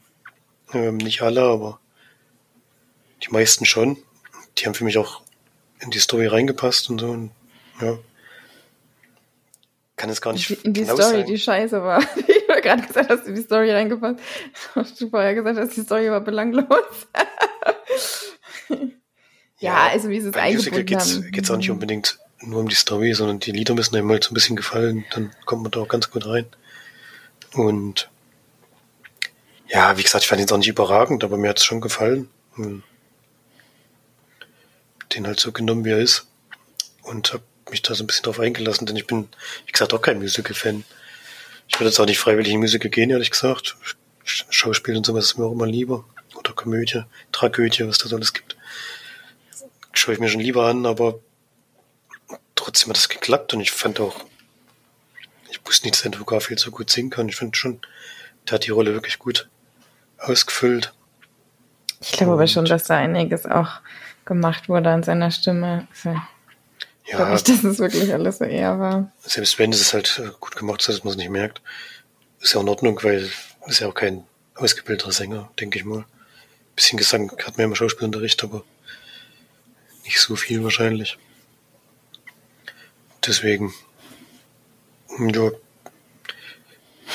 Ähm, 0.72 0.98
nicht 0.98 1.22
alle, 1.22 1.42
aber 1.42 1.80
die 3.22 3.30
meisten 3.30 3.64
schon. 3.64 3.96
Die 4.58 4.66
haben 4.66 4.74
für 4.74 4.84
mich 4.84 4.98
auch 4.98 5.22
in 5.80 5.90
die 5.90 5.98
Story 5.98 6.26
reingepasst 6.26 6.90
und 6.90 7.00
so. 7.00 7.08
Und, 7.08 7.30
ja. 7.80 7.98
Kann 9.96 10.10
es 10.10 10.20
gar 10.20 10.32
nicht. 10.32 10.50
In 10.50 10.72
die, 10.72 10.84
Story, 10.84 11.02
sagen. 11.02 11.26
die 11.26 11.38
scheiße 11.38 11.82
war. 11.82 12.02
gerade 12.62 12.86
gesagt 12.86 13.10
hast, 13.10 13.26
du 13.26 13.34
die 13.34 13.42
Story 13.42 13.70
reingepasst. 13.70 14.20
Hast 14.74 15.00
du 15.00 15.10
vorher 15.10 15.34
gesagt 15.34 15.58
hast, 15.58 15.76
die 15.76 15.82
Story 15.82 16.10
war 16.10 16.20
belanglos. 16.20 16.66
ja, 18.68 18.76
ja, 19.58 19.86
also 19.88 20.08
wie 20.08 20.20
sie 20.20 20.28
es 20.28 20.34
eingebunden 20.34 20.86
geht's, 20.86 21.16
haben. 21.16 21.30
geht's 21.30 21.50
auch 21.50 21.56
nicht 21.56 21.70
unbedingt 21.70 22.18
nur 22.40 22.60
um 22.60 22.68
die 22.68 22.74
Story, 22.74 23.14
sondern 23.14 23.38
die 23.38 23.52
Lieder 23.52 23.74
müssen 23.74 23.96
einem 23.96 24.10
halt 24.10 24.24
so 24.24 24.30
ein 24.30 24.34
bisschen 24.34 24.56
gefallen, 24.56 25.04
dann 25.12 25.30
kommt 25.44 25.62
man 25.62 25.70
da 25.70 25.80
auch 25.80 25.88
ganz 25.88 26.10
gut 26.10 26.26
rein. 26.26 26.46
Und 27.54 28.10
ja, 29.68 29.96
wie 29.96 30.02
gesagt, 30.02 30.24
ich 30.24 30.28
fand 30.28 30.40
ihn 30.40 30.50
auch 30.50 30.58
nicht 30.58 30.68
überragend, 30.68 31.24
aber 31.24 31.36
mir 31.36 31.50
hat 31.50 31.58
es 31.58 31.64
schon 31.64 31.80
gefallen. 31.80 32.28
Den 35.14 35.26
halt 35.26 35.40
so 35.40 35.52
genommen, 35.52 35.84
wie 35.84 35.90
er 35.90 35.98
ist. 35.98 36.26
Und 37.02 37.32
habe 37.32 37.42
mich 37.70 37.82
da 37.82 37.94
so 37.94 38.04
ein 38.04 38.06
bisschen 38.06 38.24
drauf 38.24 38.40
eingelassen, 38.40 38.86
denn 38.86 38.96
ich 38.96 39.06
bin, 39.06 39.28
wie 39.66 39.72
gesagt, 39.72 39.94
auch 39.94 40.02
kein 40.02 40.18
Musical-Fan 40.18 40.84
Ich 41.72 41.80
würde 41.80 41.88
jetzt 41.88 41.98
auch 41.98 42.06
nicht 42.06 42.18
freiwillig 42.18 42.52
in 42.52 42.60
Musical 42.60 42.90
gehen, 42.90 43.10
ehrlich 43.10 43.30
gesagt. 43.30 43.76
Schauspiel 44.24 44.96
und 44.96 45.06
sowas 45.06 45.24
ist 45.24 45.38
mir 45.38 45.46
auch 45.46 45.52
immer 45.52 45.66
lieber. 45.66 46.04
Oder 46.36 46.52
Komödie, 46.52 47.04
Tragödie, 47.32 47.86
was 47.88 47.98
das 47.98 48.12
alles 48.12 48.34
gibt. 48.34 48.56
Schaue 49.92 50.14
ich 50.14 50.20
mir 50.20 50.28
schon 50.28 50.40
lieber 50.40 50.66
an, 50.66 50.86
aber 50.86 51.18
trotzdem 52.54 52.90
hat 52.90 52.96
das 52.96 53.08
geklappt 53.08 53.54
und 53.54 53.60
ich 53.60 53.72
fand 53.72 54.00
auch, 54.00 54.24
ich 55.50 55.60
wusste 55.66 55.86
nicht, 55.86 55.96
dass 55.96 56.06
Andrew 56.06 56.24
Garfield 56.24 56.60
so 56.60 56.70
gut 56.70 56.90
singen 56.90 57.10
kann. 57.10 57.28
Ich 57.28 57.36
finde 57.36 57.56
schon, 57.56 57.80
der 58.48 58.54
hat 58.54 58.66
die 58.66 58.70
Rolle 58.70 58.92
wirklich 58.92 59.18
gut 59.18 59.48
ausgefüllt. 60.18 60.92
Ich 62.00 62.12
glaube 62.12 62.32
aber 62.32 62.46
schon, 62.46 62.64
dass 62.64 62.84
da 62.84 62.96
einiges 62.96 63.46
auch 63.46 63.80
gemacht 64.24 64.68
wurde 64.68 64.90
an 64.90 65.02
seiner 65.02 65.30
Stimme. 65.30 65.86
Also, 65.90 66.20
ja. 67.06 67.10
Ich 67.10 67.16
glaube 67.16 67.30
nicht, 67.32 67.48
dass 67.48 67.64
es 67.64 67.78
wirklich 67.78 68.12
alles 68.12 68.38
so 68.38 68.44
eher 68.44 68.78
war. 68.78 69.12
Selbst 69.20 69.58
wenn 69.58 69.72
es 69.72 69.92
halt 69.92 70.20
äh, 70.22 70.30
gut 70.40 70.56
gemacht 70.56 70.80
ist, 70.80 70.88
dass 70.88 71.04
man 71.04 71.12
es 71.12 71.16
nicht 71.16 71.30
merkt, 71.30 71.60
ist 72.40 72.54
ja 72.54 72.60
in 72.60 72.68
Ordnung, 72.68 72.98
weil 73.02 73.30
ist 73.66 73.80
ja 73.80 73.88
auch 73.88 73.94
kein 73.94 74.24
ausgebildeter 74.56 75.12
Sänger, 75.12 75.50
denke 75.60 75.78
ich 75.78 75.84
mal. 75.84 76.00
Ein 76.00 76.76
bisschen 76.76 76.98
Gesang 76.98 77.30
hat 77.30 77.56
man 77.56 77.60
ja 77.60 77.64
im 77.64 77.74
Schauspielunterricht, 77.74 78.42
aber 78.42 78.64
nicht 80.04 80.18
so 80.18 80.36
viel 80.36 80.64
wahrscheinlich. 80.64 81.18
Deswegen, 83.24 83.72
ja, 85.18 85.50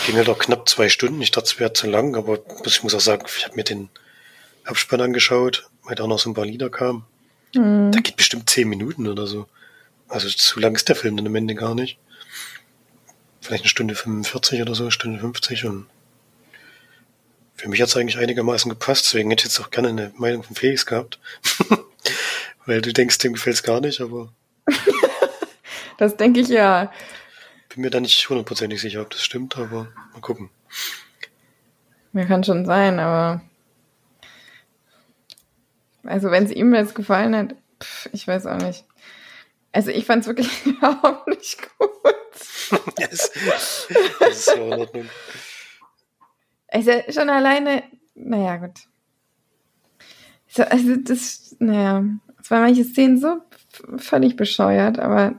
ging 0.05 0.15
halt 0.15 0.29
auch 0.29 0.39
knapp 0.39 0.69
zwei 0.69 0.89
Stunden. 0.89 1.21
Ich 1.21 1.31
dachte, 1.31 1.47
es 1.47 1.59
wäre 1.59 1.73
zu 1.73 1.87
lang, 1.87 2.15
aber 2.15 2.39
ich 2.65 2.83
muss 2.83 2.93
auch 2.93 3.01
sagen, 3.01 3.25
ich 3.27 3.45
habe 3.45 3.55
mir 3.55 3.63
den 3.63 3.89
Abspann 4.63 5.01
angeschaut, 5.01 5.69
weil 5.83 5.95
da 5.95 6.03
auch 6.03 6.07
noch 6.07 6.19
so 6.19 6.29
ein 6.29 6.33
paar 6.33 6.45
Lieder 6.45 6.69
kamen. 6.69 7.05
Mhm. 7.53 7.91
Da 7.91 7.99
geht 7.99 8.15
bestimmt 8.15 8.49
zehn 8.49 8.69
Minuten 8.69 9.07
oder 9.07 9.27
so. 9.27 9.47
Also 10.07 10.29
zu 10.29 10.59
lang 10.59 10.75
ist 10.75 10.89
der 10.89 10.95
Film 10.95 11.17
dann 11.17 11.27
am 11.27 11.35
Ende 11.35 11.55
gar 11.55 11.75
nicht. 11.75 11.97
Vielleicht 13.41 13.63
eine 13.63 13.69
Stunde 13.69 13.95
45 13.95 14.61
oder 14.61 14.75
so, 14.75 14.89
Stunde 14.89 15.19
50 15.19 15.65
und 15.65 15.87
für 17.57 17.69
mich 17.69 17.81
hat 17.81 17.89
es 17.89 17.97
eigentlich 17.97 18.19
einigermaßen 18.19 18.69
gepasst, 18.69 19.05
deswegen 19.05 19.31
hätte 19.31 19.47
ich 19.47 19.51
jetzt 19.51 19.59
auch 19.59 19.71
gerne 19.71 19.89
eine 19.89 20.11
Meinung 20.17 20.43
von 20.43 20.55
Felix 20.55 20.85
gehabt. 20.85 21.19
Weil 22.65 22.81
du 22.81 22.93
denkst, 22.93 23.17
dem 23.17 23.33
gefällt 23.33 23.55
es 23.55 23.63
gar 23.63 23.81
nicht, 23.81 23.99
aber. 23.99 24.31
das 25.97 26.17
denke 26.17 26.41
ich 26.41 26.49
ja. 26.49 26.91
Bin 27.69 27.81
mir 27.81 27.89
da 27.89 27.99
nicht 27.99 28.29
hundertprozentig 28.29 28.79
sicher, 28.79 29.01
ob 29.01 29.09
das 29.09 29.23
stimmt, 29.23 29.57
aber 29.57 29.87
mal 30.13 30.21
gucken. 30.21 30.49
Mir 32.11 32.25
kann 32.25 32.43
schon 32.43 32.65
sein, 32.65 32.99
aber. 32.99 33.41
Also, 36.03 36.29
wenn 36.29 36.45
es 36.45 36.51
ihm 36.51 36.75
jetzt 36.75 36.93
gefallen 36.93 37.35
hat, 37.35 37.55
pff, 37.81 38.09
ich 38.13 38.27
weiß 38.27 38.45
auch 38.45 38.57
nicht. 38.57 38.83
Also, 39.71 39.91
ich 39.91 40.05
fand 40.05 40.21
es 40.21 40.27
wirklich 40.27 40.65
überhaupt 40.65 41.27
nicht 41.27 41.59
gut. 41.77 41.89
yes. 42.99 43.31
Das 44.19 44.37
ist 44.37 44.55
in 44.55 44.73
Ordnung. 44.73 45.09
Also 46.69 46.91
schon 47.09 47.29
alleine, 47.29 47.83
naja, 48.15 48.57
gut. 48.57 48.79
So, 50.47 50.63
also 50.63 50.95
das, 50.97 51.55
naja, 51.59 52.03
es 52.41 52.51
waren 52.51 52.63
manche 52.63 52.83
Szenen 52.83 53.19
so 53.19 53.37
völlig 53.97 54.35
bescheuert, 54.35 54.99
aber 54.99 55.37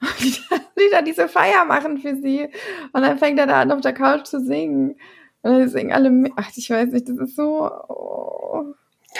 die 0.20 0.90
da 0.90 1.02
diese 1.02 1.28
Feier 1.28 1.64
machen 1.64 1.98
für 1.98 2.16
sie 2.16 2.48
und 2.92 3.02
dann 3.02 3.18
fängt 3.18 3.38
er 3.38 3.46
da 3.46 3.60
an 3.60 3.72
auf 3.72 3.80
der 3.80 3.92
Couch 3.92 4.26
zu 4.26 4.40
singen 4.40 4.96
und 5.42 5.52
dann 5.52 5.68
singen 5.68 5.92
alle 5.92 6.10
mit. 6.10 6.32
Ach, 6.36 6.50
ich 6.54 6.70
weiß 6.70 6.90
nicht, 6.90 7.08
das 7.08 7.18
ist 7.18 7.36
so, 7.36 7.70
oh, 7.70 8.74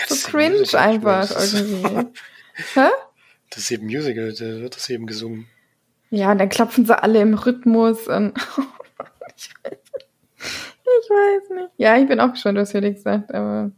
so 0.07 0.29
cringe 0.29 0.65
einfach 0.73 1.29
irgendwie. 1.31 2.07
Hä? 2.73 2.89
Das 3.49 3.59
ist 3.59 3.71
eben 3.71 3.85
Musical, 3.85 4.33
da 4.33 4.45
wird 4.61 4.75
das 4.75 4.89
eben 4.89 5.05
gesungen. 5.05 5.47
Ja, 6.09 6.31
und 6.31 6.37
dann 6.37 6.49
klopfen 6.49 6.85
sie 6.85 7.01
alle 7.01 7.21
im 7.21 7.33
Rhythmus 7.33 8.07
und 8.07 8.37
ich 9.35 9.49
weiß, 9.63 9.77
ich 10.39 11.09
weiß 11.09 11.49
nicht. 11.55 11.69
Ja, 11.77 11.97
ich 11.97 12.07
bin 12.07 12.19
auch 12.19 12.31
gespannt, 12.31 12.57
was 12.57 12.71
Felix 12.71 13.03
sagt, 13.03 13.33
aber 13.33 13.71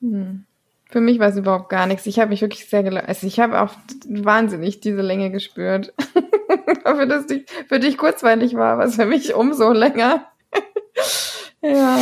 hm. 0.00 0.44
für 0.90 1.00
mich 1.00 1.18
war 1.18 1.28
es 1.28 1.36
überhaupt 1.36 1.68
gar 1.68 1.86
nichts. 1.86 2.06
Ich 2.06 2.18
habe 2.18 2.30
mich 2.30 2.42
wirklich 2.42 2.68
sehr 2.68 2.82
gelacht. 2.82 3.08
Also 3.08 3.26
ich 3.26 3.40
habe 3.40 3.60
auch 3.60 3.74
wahnsinnig 4.06 4.80
diese 4.80 5.02
Länge 5.02 5.30
gespürt. 5.30 5.94
für 6.84 7.06
das 7.06 7.26
die, 7.26 7.46
für 7.68 7.80
dich 7.80 7.96
kurzweilig 7.96 8.54
war, 8.54 8.78
was 8.78 8.96
für 8.96 9.06
mich 9.06 9.34
umso 9.34 9.72
länger. 9.72 10.26
ja. 11.62 11.98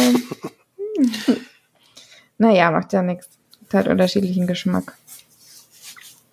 Naja, 2.43 2.73
macht 2.73 2.93
ja 2.93 3.03
nichts. 3.03 3.29
Es 3.69 3.75
hat 3.75 3.87
unterschiedlichen 3.87 4.49
Geschmack. 4.49 4.95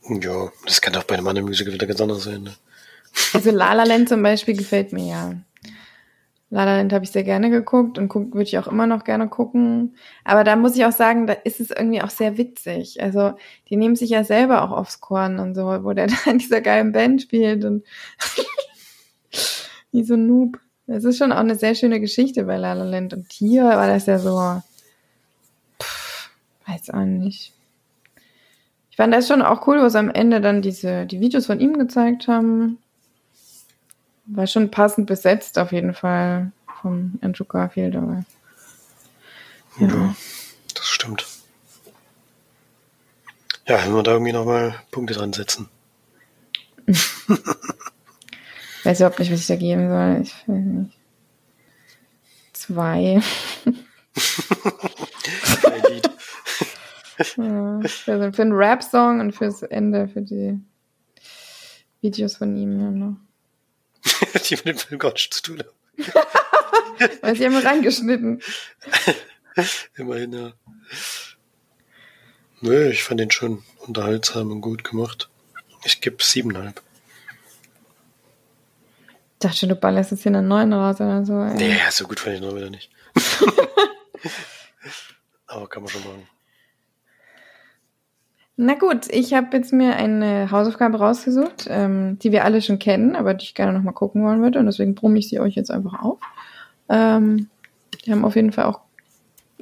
Ja, 0.09 0.51
das 0.65 0.81
kann 0.81 0.95
auch 0.95 1.03
bei 1.03 1.15
einem 1.15 1.27
anderen 1.27 1.47
Musical 1.47 1.71
wieder 1.71 1.85
ganz 1.85 2.01
anders 2.01 2.23
sein. 2.23 2.43
Ne? 2.43 2.53
Also 3.33 3.51
La 3.51 3.73
La 3.73 3.83
Land 3.83 4.09
zum 4.13 4.23
Beispiel 4.23 4.57
gefällt 4.57 4.91
mir 4.91 5.05
ja. 5.05 5.33
La 6.49 6.63
La 6.65 6.77
Land 6.77 6.93
habe 6.93 7.05
ich 7.05 7.11
sehr 7.11 7.23
gerne 7.23 7.51
geguckt 7.51 7.99
und 7.99 8.13
würde 8.13 8.41
ich 8.41 8.57
auch 8.57 8.65
immer 8.65 8.87
noch 8.87 9.03
gerne 9.03 9.29
gucken. 9.29 9.95
Aber 10.23 10.43
da 10.43 10.55
muss 10.55 10.75
ich 10.75 10.83
auch 10.83 10.91
sagen, 10.91 11.27
da 11.27 11.33
ist 11.33 11.59
es 11.59 11.69
irgendwie 11.69 12.01
auch 12.01 12.09
sehr 12.09 12.39
witzig. 12.39 13.03
Also 13.03 13.33
die 13.69 13.75
nehmen 13.75 13.95
sich 13.95 14.09
ja 14.09 14.23
selber 14.23 14.63
auch 14.63 14.71
aufs 14.71 14.99
Korn 14.99 15.37
und 15.37 15.53
so, 15.53 15.83
wo 15.83 15.93
der 15.93 16.07
da 16.25 16.31
in 16.31 16.39
dieser 16.39 16.61
geilen 16.61 16.91
Band 16.91 17.21
spielt 17.21 17.65
und 17.65 17.85
wie 19.91 20.03
so 20.03 20.15
ein 20.15 20.25
Noob. 20.25 20.59
Das 20.87 21.03
ist 21.03 21.19
schon 21.19 21.31
auch 21.31 21.37
eine 21.37 21.53
sehr 21.53 21.75
schöne 21.75 21.99
Geschichte 21.99 22.45
bei 22.45 22.57
La 22.57 22.73
La 22.73 22.83
Land. 22.83 23.13
Und 23.13 23.31
hier 23.31 23.65
war 23.65 23.87
das 23.87 24.07
ja 24.07 24.17
so, 24.17 24.63
weiß 26.69 26.91
auch 26.91 27.05
nicht. 27.05 27.53
Ich 28.91 28.97
fand 28.97 29.13
das 29.13 29.27
schon 29.27 29.41
auch 29.41 29.65
cool, 29.67 29.87
sie 29.89 29.97
am 29.97 30.09
Ende 30.09 30.41
dann 30.41 30.61
diese, 30.61 31.05
die 31.05 31.19
Videos 31.19 31.45
von 31.45 31.59
ihm 31.59 31.77
gezeigt 31.77 32.27
haben. 32.27 32.79
War 34.25 34.47
schon 34.47 34.69
passend 34.71 35.07
besetzt 35.07 35.57
auf 35.57 35.71
jeden 35.71 35.93
Fall 35.93 36.51
vom 36.81 37.17
Andrew 37.21 37.45
Garfield, 37.45 37.95
aber. 37.95 38.23
Ja, 39.79 39.87
ja 39.87 40.15
das 40.75 40.87
stimmt. 40.87 41.25
Ja, 43.67 43.83
wenn 43.83 43.93
wir 43.93 44.03
da 44.03 44.13
irgendwie 44.13 44.33
nochmal 44.33 44.75
Punkte 44.91 45.13
dran 45.13 45.33
setzen. 45.33 45.69
ich 46.87 46.97
weiß 48.83 48.99
überhaupt 48.99 49.19
nicht, 49.19 49.31
was 49.31 49.41
ich 49.41 49.47
da 49.47 49.55
geben 49.55 49.89
soll. 49.89 50.21
Ich 50.23 50.47
weiß 50.47 50.65
nicht. 50.65 50.97
Zwei. 52.53 53.21
Ja, 57.37 57.81
für, 57.81 58.33
für 58.33 58.41
einen 58.41 58.53
Rap-Song 58.53 59.19
und 59.19 59.33
fürs 59.33 59.61
Ende, 59.63 60.07
für 60.07 60.21
die 60.21 60.57
Videos 62.01 62.37
von 62.37 62.55
ihm 62.55 62.79
ja 62.79 62.91
noch. 62.91 63.17
die 64.49 64.55
mit 64.55 64.65
dem 64.65 64.77
Film 64.77 65.01
nichts 65.13 65.41
zu 65.41 65.43
tun 65.43 65.59
haben. 65.59 67.11
Weil 67.21 67.35
sie 67.35 67.45
haben 67.45 67.57
reingeschnitten. 67.57 68.41
Immerhin, 69.95 70.33
ja. 70.33 70.53
Nö, 72.61 72.89
ich 72.89 73.03
fand 73.03 73.19
den 73.19 73.31
schon 73.31 73.63
unterhaltsam 73.85 74.51
und 74.51 74.61
gut 74.61 74.83
gemacht. 74.83 75.29
Ich 75.83 76.01
gebe 76.01 76.23
siebeneinhalb. 76.23 76.81
Ich 79.33 79.47
dachte 79.47 79.67
du 79.67 79.75
ballerst 79.75 80.11
jetzt 80.11 80.23
hier 80.23 80.33
einen 80.33 80.47
neuen 80.47 80.73
raus 80.73 80.97
oder 80.99 81.25
so. 81.25 81.41
Ey. 81.41 81.55
Nee, 81.55 81.79
so 81.89 82.05
gut 82.05 82.19
fand 82.19 82.35
ich 82.35 82.41
noch 82.41 82.55
wieder 82.55 82.69
nicht. 82.69 82.89
Aber 85.47 85.67
kann 85.67 85.83
man 85.83 85.91
schon 85.91 86.03
machen. 86.03 86.27
Na 88.61 88.73
gut, 88.73 89.07
ich 89.09 89.33
habe 89.33 89.55
jetzt 89.55 89.71
mir 89.71 89.95
eine 89.95 90.51
Hausaufgabe 90.51 90.97
rausgesucht, 90.97 91.67
ähm, 91.69 92.19
die 92.19 92.33
wir 92.33 92.43
alle 92.43 92.61
schon 92.61 92.77
kennen, 92.77 93.15
aber 93.15 93.33
die 93.33 93.45
ich 93.45 93.53
gerne 93.53 93.71
nochmal 93.71 93.93
gucken 93.93 94.21
wollen 94.21 94.41
würde. 94.41 94.59
Und 94.59 94.65
deswegen 94.65 94.95
brumme 94.95 95.17
ich 95.17 95.29
sie 95.29 95.39
euch 95.39 95.55
jetzt 95.55 95.71
einfach 95.71 96.03
auf. 96.03 96.19
Ähm, 96.89 97.47
die 98.03 98.11
haben 98.11 98.25
auf 98.25 98.35
jeden 98.35 98.51
Fall 98.51 98.65
auch 98.65 98.81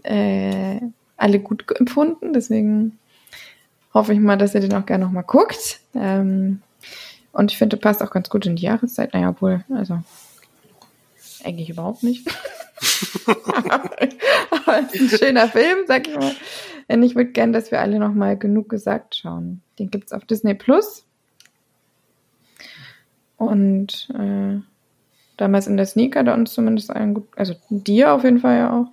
äh, 0.02 0.80
alle 1.16 1.38
gut 1.38 1.64
empfunden. 1.80 2.34
Deswegen 2.34 2.98
hoffe 3.94 4.14
ich 4.14 4.20
mal, 4.20 4.36
dass 4.36 4.56
ihr 4.56 4.62
den 4.62 4.74
auch 4.74 4.88
gerne 4.88 5.06
nochmal 5.06 5.26
guckt. 5.26 5.80
Ähm, 5.94 6.64
und 7.34 7.52
ich 7.52 7.60
finde, 7.60 7.78
passt 7.78 8.02
auch 8.02 8.10
ganz 8.10 8.32
gut 8.32 8.48
in 8.48 8.56
die 8.56 8.64
Jahreszeit. 8.64 9.14
Naja, 9.14 9.30
obwohl, 9.30 9.64
also 9.70 10.02
eigentlich 11.44 11.70
überhaupt 11.70 12.02
nicht. 12.02 12.28
aber 13.28 14.80
es 14.88 15.00
ist 15.00 15.14
ein 15.14 15.20
schöner 15.20 15.48
Film, 15.50 15.86
sag 15.86 16.08
ich 16.08 16.16
mal. 16.16 16.34
Und 16.88 17.04
ich 17.04 17.16
würde 17.16 17.32
gerne, 17.32 17.54
dass 17.54 17.72
wir 17.72 17.82
alle 17.82 18.00
noch 18.00 18.14
mal 18.14 18.38
genug 18.38 18.70
gesagt 18.70 19.16
schauen. 19.16 19.62
Den 19.78 19.92
gibt's 19.92 20.14
auf 20.14 20.26
Disney 20.26 20.54
Plus. 20.54 21.06
Und 23.36 24.10
äh, 24.16 24.60
damals 25.38 25.68
in 25.68 25.78
der 25.78 25.86
Sneaker 25.86 26.24
da 26.24 26.34
uns 26.34 26.54
zumindest 26.54 26.90
allen 26.90 27.14
gut, 27.14 27.28
also 27.36 27.56
dir 27.70 28.14
auf 28.14 28.24
jeden 28.24 28.40
Fall 28.40 28.58
ja 28.58 28.74
auch. 28.74 28.88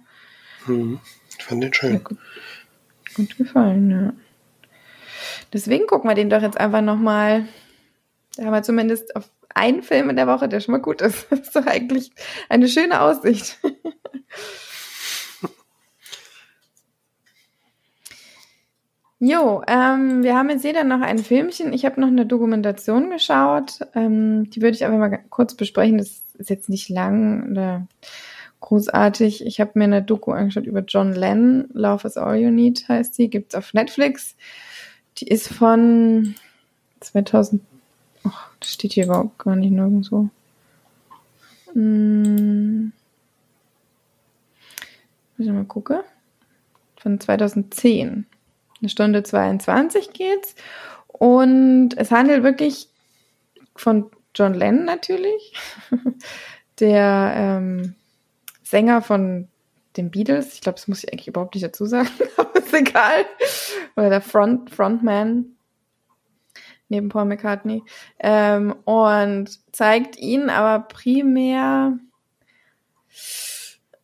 Hm, 0.66 1.00
ich 1.38 1.44
fand 1.44 1.62
den 1.62 1.72
schön. 1.72 2.04
Gut, 2.04 2.18
gut, 3.14 3.36
gefallen, 3.36 3.90
ja. 3.90 4.12
Deswegen 5.52 5.86
gucken 5.86 6.10
wir 6.10 6.14
den 6.14 6.30
doch 6.30 6.42
jetzt 6.42 6.58
einfach 6.58 6.82
noch 6.82 6.98
mal. 6.98 7.46
Da 8.36 8.44
haben 8.44 8.52
wir 8.52 8.62
zumindest 8.62 9.14
auf 9.16 9.30
einen 9.54 9.82
Film 9.82 10.10
in 10.10 10.16
der 10.16 10.26
Woche, 10.26 10.48
der 10.48 10.60
schon 10.60 10.72
mal 10.72 10.78
gut 10.78 11.00
ist. 11.00 11.26
Das 11.30 11.40
ist 11.40 11.56
doch 11.56 11.66
eigentlich 11.66 12.10
eine 12.48 12.68
schöne 12.68 13.00
Aussicht. 13.00 13.58
Jo, 19.26 19.62
ähm, 19.66 20.22
wir 20.22 20.36
haben 20.36 20.50
jetzt 20.50 20.64
jeder 20.64 20.84
noch 20.84 21.00
ein 21.00 21.16
Filmchen. 21.18 21.72
Ich 21.72 21.86
habe 21.86 21.98
noch 21.98 22.08
eine 22.08 22.26
Dokumentation 22.26 23.08
geschaut. 23.08 23.78
Ähm, 23.94 24.50
die 24.50 24.60
würde 24.60 24.76
ich 24.76 24.84
aber 24.84 24.98
mal 24.98 25.18
kurz 25.30 25.54
besprechen. 25.54 25.96
Das 25.96 26.20
ist 26.34 26.50
jetzt 26.50 26.68
nicht 26.68 26.90
lang 26.90 27.50
oder 27.50 27.86
großartig. 28.60 29.46
Ich 29.46 29.60
habe 29.60 29.70
mir 29.76 29.84
eine 29.84 30.02
Doku 30.02 30.32
angeschaut 30.32 30.66
über 30.66 30.80
John 30.80 31.14
Lennon. 31.14 31.70
Love 31.72 32.06
is 32.06 32.18
All 32.18 32.36
You 32.36 32.50
Need 32.50 32.86
heißt 32.86 33.14
sie. 33.14 33.30
Gibt's 33.30 33.54
auf 33.54 33.72
Netflix. 33.72 34.36
Die 35.16 35.28
ist 35.28 35.48
von 35.48 36.34
2000. 37.00 37.62
Oh, 38.24 38.30
das 38.60 38.74
steht 38.74 38.92
hier 38.92 39.06
überhaupt 39.06 39.38
gar 39.38 39.56
nicht 39.56 39.70
nirgendwo. 39.70 40.28
Hm. 41.72 42.92
Muss 45.38 45.46
ich 45.46 45.50
mal 45.50 45.64
gucken. 45.64 46.00
Von 46.98 47.18
2010. 47.18 48.26
Eine 48.84 48.90
Stunde 48.90 49.22
22 49.22 50.12
geht's. 50.12 50.54
Und 51.08 51.96
es 51.96 52.10
handelt 52.10 52.42
wirklich 52.42 52.90
von 53.74 54.10
John 54.34 54.52
Lennon 54.52 54.84
natürlich, 54.84 55.54
der 56.80 57.32
ähm, 57.34 57.94
Sänger 58.62 59.00
von 59.00 59.48
den 59.96 60.10
Beatles. 60.10 60.52
Ich 60.52 60.60
glaube, 60.60 60.76
das 60.76 60.86
muss 60.86 61.02
ich 61.02 61.10
eigentlich 61.10 61.28
überhaupt 61.28 61.54
nicht 61.54 61.64
dazu 61.64 61.86
sagen, 61.86 62.10
aber 62.36 62.58
ist 62.58 62.74
egal. 62.74 63.24
Oder 63.96 64.10
der 64.10 64.20
Front, 64.20 64.68
Frontman 64.68 65.56
neben 66.90 67.08
Paul 67.08 67.24
McCartney. 67.24 67.82
Ähm, 68.18 68.72
und 68.84 69.48
zeigt 69.74 70.18
ihn 70.18 70.50
aber 70.50 70.84
primär 70.88 71.98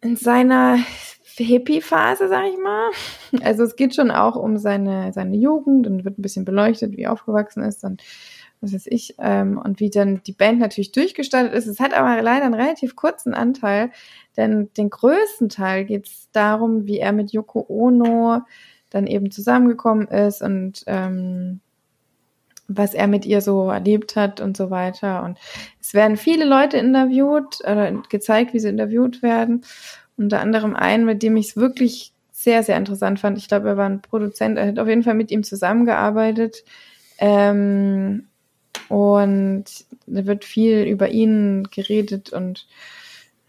in 0.00 0.16
seiner 0.16 0.78
Hippie-Phase, 1.44 2.28
sag 2.28 2.44
ich 2.46 2.58
mal. 2.58 2.90
Also 3.42 3.64
es 3.64 3.76
geht 3.76 3.94
schon 3.94 4.10
auch 4.10 4.36
um 4.36 4.58
seine, 4.58 5.12
seine 5.12 5.36
Jugend 5.36 5.86
und 5.86 6.04
wird 6.04 6.18
ein 6.18 6.22
bisschen 6.22 6.44
beleuchtet, 6.44 6.96
wie 6.96 7.06
aufgewachsen 7.06 7.62
ist 7.62 7.84
und 7.84 8.02
was 8.60 8.74
weiß 8.74 8.86
ich, 8.88 9.14
ähm, 9.18 9.58
und 9.58 9.80
wie 9.80 9.90
dann 9.90 10.22
die 10.26 10.32
Band 10.32 10.58
natürlich 10.58 10.92
durchgestartet 10.92 11.54
ist. 11.54 11.66
Es 11.66 11.80
hat 11.80 11.94
aber 11.94 12.20
leider 12.22 12.44
einen 12.44 12.54
relativ 12.54 12.94
kurzen 12.94 13.32
Anteil, 13.32 13.90
denn 14.36 14.70
den 14.76 14.90
größten 14.90 15.48
Teil 15.48 15.84
geht 15.86 16.06
es 16.06 16.28
darum, 16.32 16.86
wie 16.86 16.98
er 16.98 17.12
mit 17.12 17.32
Yoko 17.32 17.64
Ono 17.68 18.42
dann 18.90 19.06
eben 19.06 19.30
zusammengekommen 19.30 20.08
ist 20.08 20.42
und 20.42 20.84
ähm, 20.86 21.60
was 22.68 22.94
er 22.94 23.08
mit 23.08 23.26
ihr 23.26 23.40
so 23.40 23.70
erlebt 23.70 24.14
hat 24.14 24.40
und 24.40 24.56
so 24.56 24.70
weiter. 24.70 25.24
Und 25.24 25.38
es 25.80 25.94
werden 25.94 26.16
viele 26.16 26.44
Leute 26.44 26.76
interviewt 26.76 27.58
oder 27.64 27.92
gezeigt, 28.08 28.54
wie 28.54 28.60
sie 28.60 28.68
interviewt 28.68 29.22
werden. 29.22 29.64
Unter 30.20 30.40
anderem 30.40 30.76
einen, 30.76 31.06
mit 31.06 31.22
dem 31.22 31.38
ich 31.38 31.48
es 31.48 31.56
wirklich 31.56 32.12
sehr, 32.30 32.62
sehr 32.62 32.76
interessant 32.76 33.20
fand. 33.20 33.38
Ich 33.38 33.48
glaube, 33.48 33.68
er 33.68 33.76
war 33.78 33.88
ein 33.88 34.02
Produzent, 34.02 34.58
er 34.58 34.66
hat 34.66 34.78
auf 34.78 34.86
jeden 34.86 35.02
Fall 35.02 35.14
mit 35.14 35.30
ihm 35.30 35.42
zusammengearbeitet. 35.44 36.62
Ähm, 37.16 38.26
und 38.90 39.64
da 40.06 40.26
wird 40.26 40.44
viel 40.44 40.82
über 40.82 41.08
ihn 41.08 41.68
geredet 41.70 42.34
und 42.34 42.66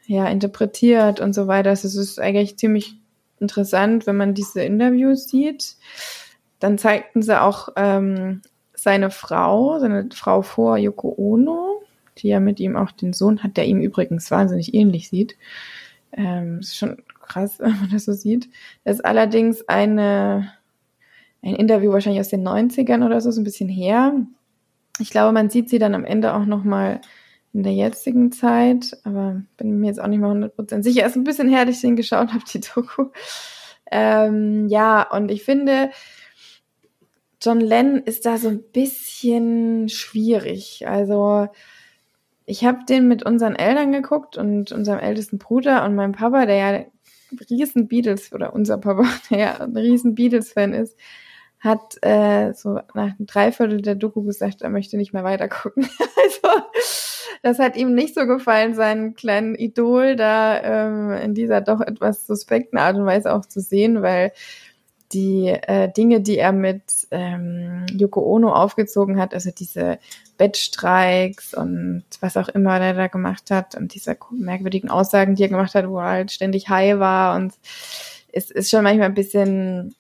ja, 0.05 0.29
interpretiert 0.29 1.19
und 1.19 1.33
so 1.33 1.47
weiter. 1.47 1.71
Also 1.71 1.89
es 1.89 1.95
ist 1.95 2.21
eigentlich 2.21 2.57
ziemlich 2.57 2.95
interessant, 3.41 4.07
wenn 4.07 4.15
man 4.15 4.33
diese 4.33 4.61
Interviews 4.61 5.27
sieht. 5.27 5.75
Dann 6.59 6.77
zeigten 6.77 7.21
sie 7.21 7.41
auch 7.41 7.67
ähm, 7.75 8.43
seine 8.73 9.11
Frau, 9.11 9.77
seine 9.79 10.07
Frau 10.13 10.41
vor 10.41 10.77
Yoko 10.77 11.13
Ono, 11.17 11.81
die 12.19 12.29
ja 12.29 12.39
mit 12.39 12.61
ihm 12.61 12.77
auch 12.77 12.91
den 12.91 13.11
Sohn 13.11 13.43
hat, 13.43 13.57
der 13.57 13.65
ihm 13.65 13.81
übrigens 13.81 14.31
wahnsinnig 14.31 14.74
ähnlich 14.74 15.09
sieht. 15.09 15.35
Ähm, 16.13 16.59
ist 16.59 16.77
schon 16.77 17.01
krass, 17.19 17.55
wenn 17.59 17.79
man 17.79 17.89
das 17.91 18.05
so 18.05 18.13
sieht. 18.13 18.50
Das 18.83 18.97
ist 18.97 19.05
allerdings 19.05 19.67
eine, 19.67 20.51
ein 21.41 21.55
Interview 21.55 21.91
wahrscheinlich 21.91 22.21
aus 22.21 22.29
den 22.29 22.47
90ern 22.47 23.05
oder 23.05 23.21
so, 23.21 23.31
so 23.31 23.41
ein 23.41 23.45
bisschen 23.45 23.69
her. 23.69 24.13
Ich 25.00 25.09
glaube, 25.09 25.31
man 25.31 25.50
sieht 25.50 25.69
sie 25.69 25.79
dann 25.79 25.95
am 25.95 26.05
Ende 26.05 26.33
auch 26.33 26.45
nochmal 26.45 27.01
in 27.53 27.63
der 27.63 27.74
jetzigen 27.74 28.31
Zeit, 28.31 28.97
aber 29.03 29.41
bin 29.57 29.79
mir 29.79 29.87
jetzt 29.87 30.01
auch 30.01 30.07
nicht 30.07 30.19
mal 30.19 30.31
100% 30.31 30.83
sicher. 30.83 31.05
Ist 31.05 31.15
ein 31.15 31.24
bisschen 31.24 31.50
her, 31.50 31.65
dass 31.65 31.75
ich 31.75 31.81
den 31.81 31.95
geschaut 31.95 32.31
habe, 32.33 32.43
die 32.51 32.61
Doku. 32.61 33.07
Ähm, 33.91 34.67
ja, 34.69 35.03
und 35.11 35.31
ich 35.31 35.43
finde, 35.43 35.91
John 37.41 37.59
Lennon 37.59 38.03
ist 38.03 38.25
da 38.25 38.37
so 38.37 38.50
ein 38.50 38.63
bisschen 38.71 39.89
schwierig. 39.89 40.87
Also 40.87 41.50
ich 42.51 42.66
habe 42.66 42.79
den 42.87 43.07
mit 43.07 43.24
unseren 43.24 43.55
Eltern 43.55 43.94
geguckt 43.94 44.37
und 44.37 44.74
unserem 44.74 45.00
ältesten 45.00 45.37
Bruder 45.37 45.85
und 45.85 45.96
meinem 45.96 46.11
Papa, 46.11 46.46
der 46.46 46.55
ja 46.55 46.85
riesen 47.50 47.87
Beatles 47.87 48.33
oder 48.33 48.53
unser 48.53 48.77
Papa, 48.77 49.05
der 49.29 49.40
ja 49.40 49.57
ein 49.61 49.75
riesen 49.77 50.16
Beatles-Fan 50.16 50.74
ist, 50.74 50.98
hat 51.61 51.98
äh, 52.01 52.53
so 52.53 52.74
nach 52.94 53.16
einem 53.18 53.25
Dreiviertel 53.25 53.81
der 53.81 53.96
Doku 53.96 54.24
gesagt, 54.24 54.64
er 54.64 54.70
möchte 54.70 54.98
nicht 54.98 55.14
mehr 55.14 55.24
weitergucken. 55.24 55.83
also 56.22 56.66
das 57.42 57.57
hat 57.57 57.77
ihm 57.77 57.96
nicht 57.96 58.16
so 58.16 58.25
gefallen, 58.27 58.74
seinen 58.74 59.14
kleinen 59.14 59.55
Idol 59.55 60.18
da 60.18 60.61
ähm, 60.61 61.11
in 61.14 61.33
dieser 61.33 61.61
doch 61.61 61.79
etwas 61.79 62.27
suspekten 62.27 62.77
Art 62.77 62.98
und 62.98 63.05
Weise 63.05 63.33
auch 63.33 63.46
zu 63.46 63.61
sehen, 63.61 64.01
weil 64.01 64.33
die 65.14 65.48
äh, 65.48 65.90
Dinge, 65.90 66.20
die 66.20 66.37
er 66.37 66.51
mit 66.51 67.00
ähm, 67.11 67.85
Yoko 67.91 68.21
Ono 68.21 68.53
aufgezogen 68.53 69.19
hat, 69.19 69.33
also 69.33 69.51
diese 69.51 70.00
Bettstreiks 70.37 71.53
und 71.53 72.03
was 72.21 72.37
auch 72.37 72.50
immer 72.50 72.79
er 72.79 72.93
da 72.93 73.07
gemacht 73.07 73.51
hat 73.51 73.75
und 73.75 73.93
diese 73.93 74.17
merkwürdigen 74.31 74.89
Aussagen, 74.89 75.35
die 75.35 75.43
er 75.43 75.50
gemacht 75.50 75.75
hat, 75.75 75.87
wo 75.87 76.00
er 76.00 76.09
halt 76.09 76.31
ständig 76.31 76.69
high 76.69 77.00
war 77.00 77.35
und 77.35 77.53
es 78.31 78.50
ist 78.50 78.69
schon 78.69 78.83
manchmal 78.83 79.07
ein 79.07 79.13
bisschen 79.13 79.93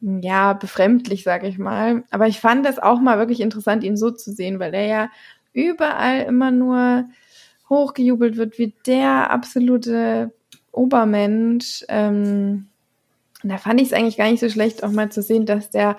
ja 0.00 0.52
befremdlich, 0.52 1.22
sage 1.22 1.46
ich 1.46 1.58
mal. 1.58 2.04
Aber 2.10 2.26
ich 2.26 2.40
fand 2.40 2.66
es 2.66 2.78
auch 2.78 3.00
mal 3.00 3.18
wirklich 3.18 3.40
interessant, 3.40 3.84
ihn 3.84 3.96
so 3.96 4.10
zu 4.10 4.32
sehen, 4.32 4.58
weil 4.58 4.74
er 4.74 4.86
ja 4.86 5.10
überall 5.52 6.22
immer 6.22 6.50
nur 6.50 7.04
hochgejubelt 7.68 8.36
wird 8.36 8.58
wie 8.58 8.74
der 8.86 9.30
absolute 9.30 10.32
Obermensch. 10.72 11.84
Ähm, 11.88 12.68
und 13.42 13.50
da 13.50 13.58
fand 13.58 13.80
ich 13.80 13.88
es 13.88 13.92
eigentlich 13.92 14.16
gar 14.16 14.30
nicht 14.30 14.40
so 14.40 14.48
schlecht, 14.48 14.84
auch 14.84 14.90
mal 14.90 15.10
zu 15.10 15.22
sehen, 15.22 15.46
dass 15.46 15.70
der 15.70 15.96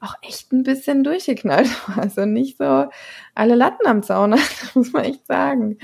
auch 0.00 0.14
echt 0.22 0.52
ein 0.52 0.62
bisschen 0.62 1.04
durchgeknallt 1.04 1.68
war. 1.88 2.04
Also 2.04 2.26
nicht 2.26 2.58
so 2.58 2.86
alle 3.34 3.54
Latten 3.54 3.86
am 3.86 4.02
Zaun 4.02 4.30
muss 4.74 4.92
man 4.92 5.04
echt 5.04 5.26
sagen. 5.26 5.78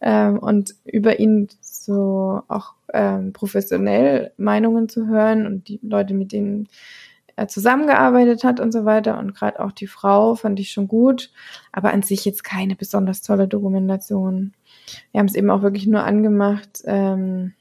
Ähm, 0.00 0.38
und 0.38 0.74
über 0.84 1.20
ihn 1.20 1.48
so 1.60 2.42
auch 2.48 2.74
ähm, 2.92 3.32
professionell 3.32 4.32
Meinungen 4.36 4.88
zu 4.88 5.06
hören 5.06 5.46
und 5.46 5.68
die 5.68 5.78
Leute, 5.82 6.14
mit 6.14 6.32
denen 6.32 6.68
er 7.36 7.48
zusammengearbeitet 7.48 8.44
hat 8.44 8.60
und 8.60 8.72
so 8.72 8.84
weiter. 8.84 9.18
Und 9.18 9.34
gerade 9.34 9.60
auch 9.60 9.72
die 9.72 9.86
Frau 9.86 10.34
fand 10.34 10.60
ich 10.60 10.70
schon 10.70 10.88
gut, 10.88 11.30
aber 11.70 11.92
an 11.92 12.02
sich 12.02 12.24
jetzt 12.24 12.44
keine 12.44 12.76
besonders 12.76 13.22
tolle 13.22 13.48
Dokumentation. 13.48 14.52
Wir 15.12 15.20
haben 15.20 15.26
es 15.26 15.34
eben 15.34 15.50
auch 15.50 15.62
wirklich 15.62 15.86
nur 15.86 16.04
angemacht, 16.04 16.82
ähm, 16.84 17.54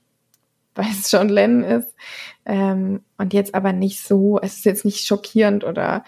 weil 0.76 0.88
es 0.92 1.12
John 1.12 1.30
Lennon 1.30 1.64
ist. 1.64 1.96
Ähm, 2.46 3.02
und 3.18 3.34
jetzt 3.34 3.54
aber 3.54 3.74
nicht 3.74 4.02
so, 4.02 4.40
es 4.42 4.58
ist 4.58 4.66
jetzt 4.66 4.86
nicht 4.86 5.06
schockierend 5.06 5.64
oder 5.64 6.04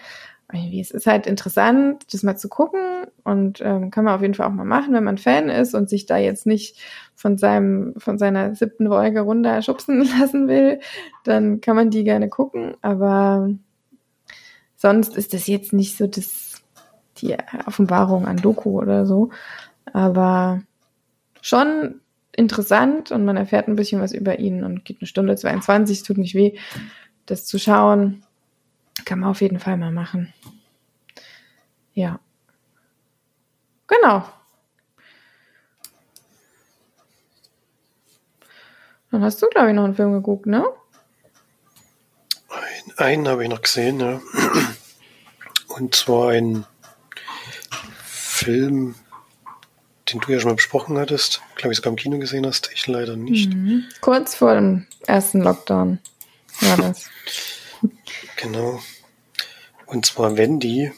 irgendwie, 0.52 0.80
es 0.80 0.90
ist 0.90 1.06
halt 1.06 1.26
interessant, 1.26 2.04
das 2.12 2.22
mal 2.22 2.36
zu 2.36 2.48
gucken 2.48 3.06
und 3.24 3.60
ähm, 3.62 3.90
kann 3.90 4.04
man 4.04 4.14
auf 4.14 4.22
jeden 4.22 4.34
Fall 4.34 4.46
auch 4.46 4.52
mal 4.52 4.64
machen, 4.64 4.94
wenn 4.94 5.04
man 5.04 5.18
Fan 5.18 5.48
ist 5.48 5.74
und 5.74 5.88
sich 5.88 6.06
da 6.06 6.16
jetzt 6.16 6.46
nicht 6.46 6.78
von 7.14 7.38
seinem, 7.38 7.94
von 7.96 8.18
seiner 8.18 8.54
siebten 8.54 8.88
Wolke 8.90 9.20
runter 9.20 9.62
schubsen 9.62 10.00
lassen 10.20 10.48
will, 10.48 10.80
dann 11.24 11.60
kann 11.60 11.76
man 11.76 11.90
die 11.90 12.04
gerne 12.04 12.28
gucken, 12.28 12.76
aber 12.82 13.50
sonst 14.76 15.16
ist 15.16 15.34
das 15.34 15.46
jetzt 15.46 15.72
nicht 15.72 15.96
so 15.96 16.06
das, 16.06 16.62
die 17.18 17.36
Offenbarung 17.66 18.26
an 18.26 18.36
Doku 18.36 18.78
oder 18.80 19.06
so, 19.06 19.30
aber 19.92 20.62
schon 21.40 22.00
interessant 22.36 23.10
und 23.10 23.24
man 23.24 23.36
erfährt 23.36 23.68
ein 23.68 23.76
bisschen 23.76 24.00
was 24.00 24.12
über 24.12 24.38
ihn 24.38 24.64
und 24.64 24.84
geht 24.84 25.00
eine 25.00 25.06
Stunde 25.06 25.36
22, 25.36 26.02
tut 26.02 26.18
nicht 26.18 26.34
weh, 26.34 26.58
das 27.26 27.46
zu 27.46 27.58
schauen. 27.58 28.24
Kann 29.04 29.20
man 29.20 29.30
auf 29.30 29.40
jeden 29.40 29.58
Fall 29.58 29.76
mal 29.76 29.92
machen. 29.92 30.32
Ja. 31.94 32.20
Genau. 33.86 34.24
Dann 39.10 39.22
hast 39.22 39.40
du, 39.42 39.46
glaube 39.48 39.68
ich, 39.68 39.74
noch 39.74 39.84
einen 39.84 39.94
Film 39.94 40.12
geguckt, 40.12 40.46
ne? 40.46 40.64
Ein, 42.48 42.98
einen 43.06 43.28
habe 43.28 43.44
ich 43.44 43.50
noch 43.50 43.62
gesehen, 43.62 44.00
ja. 44.00 44.20
Und 45.68 45.94
zwar 45.94 46.30
ein 46.30 46.64
Film, 48.04 48.96
den 50.08 50.20
du 50.20 50.32
ja 50.32 50.40
schon 50.40 50.50
mal 50.50 50.56
besprochen 50.56 50.98
hattest, 50.98 51.40
glaube 51.56 51.72
ich 51.72 51.76
sogar 51.76 51.90
im 51.92 51.96
Kino 51.96 52.18
gesehen 52.18 52.46
hast, 52.46 52.70
ich 52.72 52.86
leider 52.86 53.16
nicht. 53.16 53.52
Mhm. 53.52 53.84
Kurz 54.00 54.34
vor 54.34 54.54
dem 54.54 54.86
ersten 55.06 55.40
Lockdown 55.40 55.98
war 56.60 56.76
das. 56.76 57.08
genau. 58.36 58.80
Und 59.86 60.06
zwar 60.06 60.36
Wendy 60.36 60.92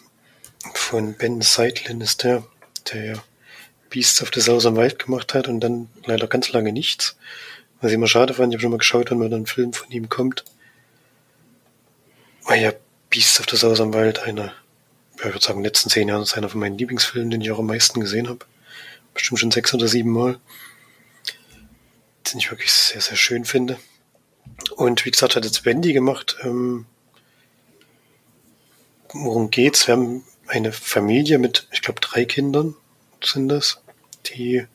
von 0.74 1.14
Ben 1.14 1.40
Seitlin 1.40 2.00
ist 2.00 2.24
der, 2.24 2.44
der 2.92 3.04
ja 3.04 3.22
Beasts 3.90 4.22
of 4.22 4.30
the 4.34 4.40
Southern 4.40 4.76
Wild 4.76 4.98
gemacht 4.98 5.34
hat 5.34 5.48
und 5.48 5.60
dann 5.60 5.88
leider 6.04 6.26
ganz 6.26 6.52
lange 6.52 6.72
nichts. 6.72 7.16
Was 7.80 7.90
ich 7.90 7.94
immer 7.94 8.08
schade 8.08 8.34
fand, 8.34 8.52
ich 8.52 8.56
habe 8.56 8.62
schon 8.62 8.70
mal 8.72 8.78
geschaut, 8.78 9.10
wenn 9.10 9.18
mal 9.18 9.28
dann 9.28 9.42
ein 9.42 9.46
Film 9.46 9.72
von 9.72 9.90
ihm 9.90 10.08
kommt. 10.08 10.44
Weil 12.44 12.62
ja 12.62 12.72
Beasts 13.10 13.38
of 13.38 13.46
the 13.50 13.56
Southern 13.56 13.94
Wild, 13.94 14.20
einer, 14.20 14.52
ja, 15.18 15.18
ich 15.18 15.24
würde 15.24 15.40
sagen, 15.40 15.58
in 15.58 15.62
den 15.62 15.68
letzten 15.68 15.90
zehn 15.90 16.08
Jahren 16.08 16.22
ist 16.22 16.36
einer 16.36 16.48
von 16.48 16.60
meinen 16.60 16.78
Lieblingsfilmen, 16.78 17.30
den 17.30 17.40
ich 17.40 17.50
auch 17.50 17.58
am 17.58 17.66
meisten 17.66 18.00
gesehen 18.00 18.28
habe. 18.28 18.40
Bestimmt 19.16 19.40
schon 19.40 19.50
sechs 19.50 19.72
oder 19.72 19.88
sieben 19.88 20.10
Mal. 20.10 20.38
Den 22.26 22.38
ich 22.38 22.50
wirklich 22.50 22.70
sehr, 22.70 23.00
sehr 23.00 23.16
schön 23.16 23.46
finde. 23.46 23.78
Und 24.76 25.06
wie 25.06 25.10
gesagt, 25.10 25.36
hat 25.36 25.44
jetzt 25.44 25.64
Wendy 25.64 25.94
gemacht. 25.94 26.36
Ähm, 26.42 26.84
worum 29.14 29.50
geht's? 29.50 29.86
Wir 29.86 29.92
haben 29.94 30.22
eine 30.46 30.70
Familie 30.70 31.38
mit, 31.38 31.66
ich 31.72 31.80
glaube, 31.80 32.00
drei 32.00 32.26
Kindern 32.26 32.76
sind 33.24 33.48
das, 33.48 33.80
die 34.26 34.66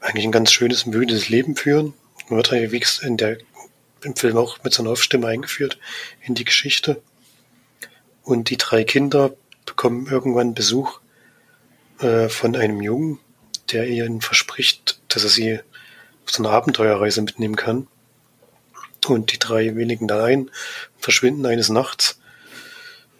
eigentlich 0.00 0.26
ein 0.26 0.32
ganz 0.32 0.52
schönes, 0.52 0.84
müdes 0.84 1.30
Leben 1.30 1.56
führen. 1.56 1.94
Man 2.28 2.36
wird 2.36 2.52
eigentlich 2.52 3.02
in 3.02 3.16
der, 3.16 3.38
im 4.02 4.14
Film 4.14 4.36
auch 4.36 4.62
mit 4.62 4.74
so 4.74 4.82
einer 4.82 4.90
Aufstimme 4.90 5.26
eingeführt 5.26 5.78
in 6.20 6.34
die 6.34 6.44
Geschichte. 6.44 7.00
Und 8.22 8.50
die 8.50 8.58
drei 8.58 8.84
Kinder 8.84 9.34
bekommen 9.64 10.06
irgendwann 10.06 10.52
Besuch 10.52 11.00
äh, 12.00 12.28
von 12.28 12.56
einem 12.56 12.80
Jungen, 12.80 13.18
der 13.72 13.86
ihnen 13.88 14.20
verspricht, 14.20 15.00
dass 15.08 15.24
er 15.24 15.30
sie 15.30 15.60
auf 16.24 16.30
so 16.30 16.42
eine 16.42 16.52
Abenteuerreise 16.52 17.22
mitnehmen 17.22 17.56
kann. 17.56 17.86
Und 19.06 19.32
die 19.32 19.38
drei 19.38 19.76
wenigen 19.76 20.08
da 20.08 20.24
ein, 20.24 20.50
verschwinden 20.98 21.46
eines 21.46 21.68
Nachts 21.68 22.18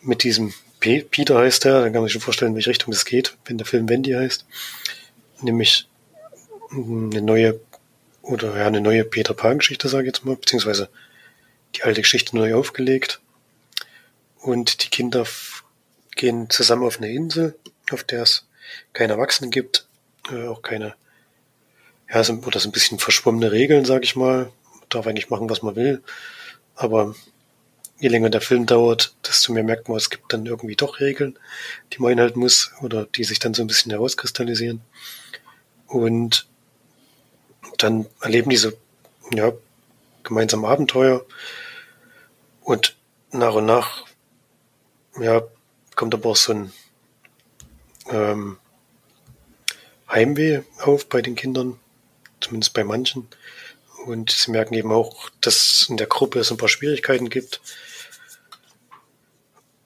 mit 0.07 0.23
diesem 0.23 0.55
P 0.81 1.03
Peter 1.03 1.39
heißt 1.39 1.65
er, 1.65 1.81
dann 1.81 1.93
kann 1.93 2.03
man 2.03 2.05
sich 2.05 2.13
schon 2.13 2.23
vorstellen, 2.23 2.53
in 2.53 2.57
welche 2.57 2.71
Richtung 2.71 2.93
das 2.93 3.05
geht, 3.05 3.37
wenn 3.45 3.59
der 3.59 3.67
Film 3.67 3.89
Wendy 3.89 4.13
heißt. 4.13 4.47
Nämlich 5.43 5.89
eine 6.71 7.23
neue 7.23 7.61
oder 8.23 8.57
ja, 8.57 8.67
eine 8.67 8.81
neue 8.81 9.05
Peter 9.05 9.35
Pan-Geschichte, 9.35 9.89
sage 9.89 10.05
ich 10.05 10.15
jetzt 10.15 10.25
mal, 10.25 10.37
beziehungsweise 10.37 10.89
die 11.75 11.83
alte 11.83 12.03
Geschichte 12.03 12.37
neu 12.37 12.55
aufgelegt. 12.55 13.21
Und 14.39 14.85
die 14.85 14.89
Kinder 14.89 15.27
gehen 16.15 16.51
zusammen 16.51 16.85
auf 16.85 16.99
eine 16.99 17.13
Insel, 17.13 17.57
auf 17.91 18.05
der 18.05 18.23
es 18.23 18.46
keine 18.93 19.15
Erwachsenen 19.15 19.51
gibt, 19.51 19.87
äh, 20.31 20.47
auch 20.47 20.63
keine, 20.63 20.95
ja, 22.13 22.23
so, 22.23 22.35
oder 22.35 22.61
so 22.61 22.69
ein 22.69 22.73
bisschen 22.73 22.99
verschwommene 22.99 23.53
Regeln, 23.53 23.85
sage 23.85 24.05
ich 24.05 24.17
mal. 24.17 24.51
Man 24.73 24.89
darf 24.89 25.07
eigentlich 25.07 25.31
machen, 25.31 25.51
was 25.51 25.63
man 25.63 25.77
will. 25.77 26.03
Aber 26.75 27.15
je 27.99 28.09
länger 28.09 28.31
der 28.31 28.41
Film 28.41 28.67
dauert, 28.67 29.15
desto 29.27 29.53
mehr 29.53 29.65
merkt 29.65 29.89
man, 29.89 29.97
es 29.97 30.11
gibt 30.11 30.33
dann 30.33 30.47
irgendwie 30.47 30.77
doch 30.77 31.01
Regeln, 31.01 31.39
die 31.93 31.99
man 31.99 32.13
einhalten 32.13 32.41
muss 32.41 32.73
oder 32.83 33.07
die 33.07 33.25
sich 33.25 33.39
dann 33.39 33.55
so 33.55 33.63
ein 33.63 33.67
bisschen 33.67 33.91
herauskristallisieren. 33.91 34.83
Und 35.87 36.47
dann 37.79 38.07
erleben 38.21 38.51
diese 38.51 38.77
ja, 39.33 39.53
gemeinsam 40.23 40.65
Abenteuer 40.65 41.25
und 42.63 42.97
nach 43.33 43.55
und 43.55 43.67
nach 43.67 44.05
ja, 45.19 45.43
kommt 45.95 46.15
aber 46.15 46.31
auch 46.31 46.37
so 46.37 46.53
ein 46.53 46.73
ähm, 48.11 48.59
Heimweh 50.11 50.63
auf 50.81 51.09
bei 51.09 51.23
den 51.23 51.35
Kindern, 51.35 51.79
zumindest 52.41 52.73
bei 52.75 52.85
manchen. 52.85 53.29
Und 54.07 54.31
sie 54.31 54.51
merken 54.51 54.75
eben 54.75 54.93
auch, 54.93 55.31
dass 55.41 55.87
in 55.89 55.97
der 55.97 56.07
Gruppe 56.07 56.39
es 56.39 56.51
ein 56.51 56.57
paar 56.57 56.69
Schwierigkeiten 56.69 57.29
gibt. 57.29 57.61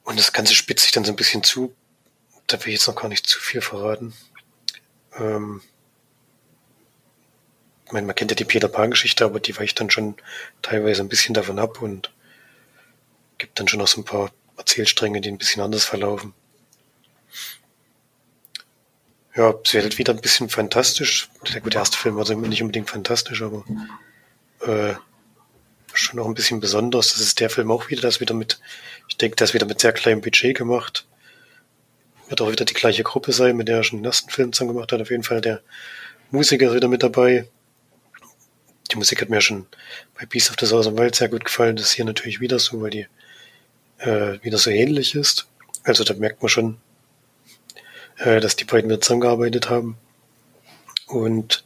Und 0.04 0.18
das 0.18 0.33
Ganze 0.33 0.54
spitzt 0.54 0.83
sich 0.83 0.92
dann 0.92 1.04
so 1.04 1.12
ein 1.12 1.16
bisschen 1.16 1.42
zu. 1.42 1.74
Da 2.46 2.59
will 2.59 2.68
ich 2.68 2.80
jetzt 2.80 2.88
noch 2.88 2.96
gar 2.96 3.09
nicht 3.09 3.26
zu 3.26 3.38
viel 3.38 3.61
verraten. 3.61 4.12
Ähm, 5.16 5.62
ich 7.87 7.92
meine, 7.92 8.06
man 8.06 8.14
kennt 8.14 8.30
ja 8.30 8.35
die 8.35 8.44
Peter 8.44 8.68
Pan-Geschichte, 8.68 9.24
aber 9.24 9.40
die 9.40 9.56
weicht 9.56 9.80
dann 9.80 9.90
schon 9.90 10.16
teilweise 10.62 11.02
ein 11.02 11.09
bisschen 11.09 11.35
davon 11.35 11.59
ab 11.59 11.80
und 11.83 12.12
gibt 13.38 13.59
dann 13.59 13.68
schon 13.68 13.80
noch 13.80 13.88
so 13.88 14.00
ein 14.00 14.04
paar 14.04 14.30
Erzählstränge, 14.56 15.20
die 15.20 15.30
ein 15.30 15.38
bisschen 15.38 15.62
anders 15.62 15.85
verlaufen. 15.85 16.35
Ja, 19.40 19.55
es 19.64 19.72
wird 19.72 19.85
halt 19.85 19.96
wieder 19.96 20.12
ein 20.12 20.20
bisschen 20.20 20.50
fantastisch. 20.50 21.31
Der 21.55 21.62
gute 21.62 21.79
erste 21.79 21.96
Film 21.96 22.14
war 22.16 22.29
nicht 22.31 22.61
unbedingt 22.61 22.90
fantastisch, 22.90 23.40
aber 23.40 23.64
äh, 24.61 24.92
schon 25.94 26.20
auch 26.20 26.26
ein 26.26 26.35
bisschen 26.35 26.61
besonders. 26.61 27.14
Das 27.14 27.22
ist 27.22 27.40
der 27.40 27.48
Film 27.48 27.70
auch 27.70 27.88
wieder, 27.88 28.03
das 28.03 28.20
wieder 28.20 28.35
mit, 28.35 28.61
ich 29.09 29.16
denke, 29.16 29.37
das 29.37 29.55
wieder 29.55 29.64
mit 29.64 29.81
sehr 29.81 29.94
kleinem 29.94 30.20
Budget 30.20 30.59
gemacht. 30.59 31.07
Wird 32.29 32.42
auch 32.42 32.53
wieder 32.53 32.66
die 32.66 32.74
gleiche 32.74 33.03
Gruppe 33.03 33.33
sein, 33.33 33.57
mit 33.57 33.68
der 33.68 33.79
er 33.79 33.83
schon 33.83 34.00
den 34.00 34.05
ersten 34.05 34.29
Film 34.29 34.53
zusammen 34.53 34.74
gemacht 34.74 34.92
hat. 34.92 35.00
Auf 35.00 35.09
jeden 35.09 35.22
Fall 35.22 35.40
der 35.40 35.62
Musiker 36.31 36.66
ist 36.66 36.74
wieder 36.74 36.88
mit 36.88 37.03
dabei. 37.03 37.48
Die 38.92 38.96
Musik 38.96 39.22
hat 39.22 39.31
mir 39.31 39.40
schon 39.40 39.64
bei 40.18 40.26
Beast 40.26 40.50
of 40.50 40.57
the 40.61 40.66
Southern 40.66 40.98
Wild 40.98 41.14
sehr 41.14 41.31
gut 41.31 41.46
gefallen. 41.46 41.76
Das 41.76 41.87
ist 41.87 41.92
hier 41.92 42.05
natürlich 42.05 42.40
wieder 42.40 42.59
so, 42.59 42.83
weil 42.83 42.90
die 42.90 43.07
äh, 44.00 44.38
wieder 44.42 44.59
so 44.59 44.68
ähnlich 44.68 45.14
ist. 45.14 45.46
Also 45.83 46.05
da 46.05 46.12
merkt 46.12 46.42
man 46.42 46.50
schon, 46.50 46.76
äh, 48.20 48.40
dass 48.40 48.56
die 48.56 48.64
beiden 48.64 48.90
wieder 48.90 49.00
zusammengearbeitet 49.00 49.70
haben. 49.70 49.96
Und 51.06 51.64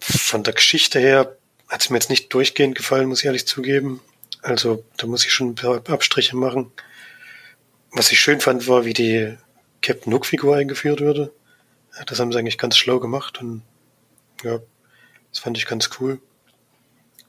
von 0.00 0.42
der 0.42 0.54
Geschichte 0.54 0.98
her 0.98 1.36
hat 1.68 1.82
es 1.82 1.90
mir 1.90 1.96
jetzt 1.96 2.10
nicht 2.10 2.32
durchgehend 2.34 2.76
gefallen, 2.76 3.08
muss 3.08 3.20
ich 3.20 3.26
ehrlich 3.26 3.46
zugeben. 3.46 4.00
Also 4.42 4.84
da 4.96 5.06
muss 5.06 5.24
ich 5.24 5.32
schon 5.32 5.50
ein 5.50 5.54
paar 5.54 5.82
Abstriche 5.88 6.36
machen. 6.36 6.72
Was 7.92 8.12
ich 8.12 8.20
schön 8.20 8.40
fand, 8.40 8.68
war, 8.68 8.84
wie 8.84 8.92
die 8.92 9.36
Captain 9.82 10.12
Hook-Figur 10.12 10.56
eingeführt 10.56 11.00
wurde. 11.00 11.32
Das 12.06 12.20
haben 12.20 12.32
sie 12.32 12.38
eigentlich 12.38 12.58
ganz 12.58 12.76
schlau 12.76 13.00
gemacht 13.00 13.40
und 13.40 13.62
ja, 14.42 14.60
das 15.30 15.40
fand 15.40 15.58
ich 15.58 15.66
ganz 15.66 15.90
cool. 15.98 16.20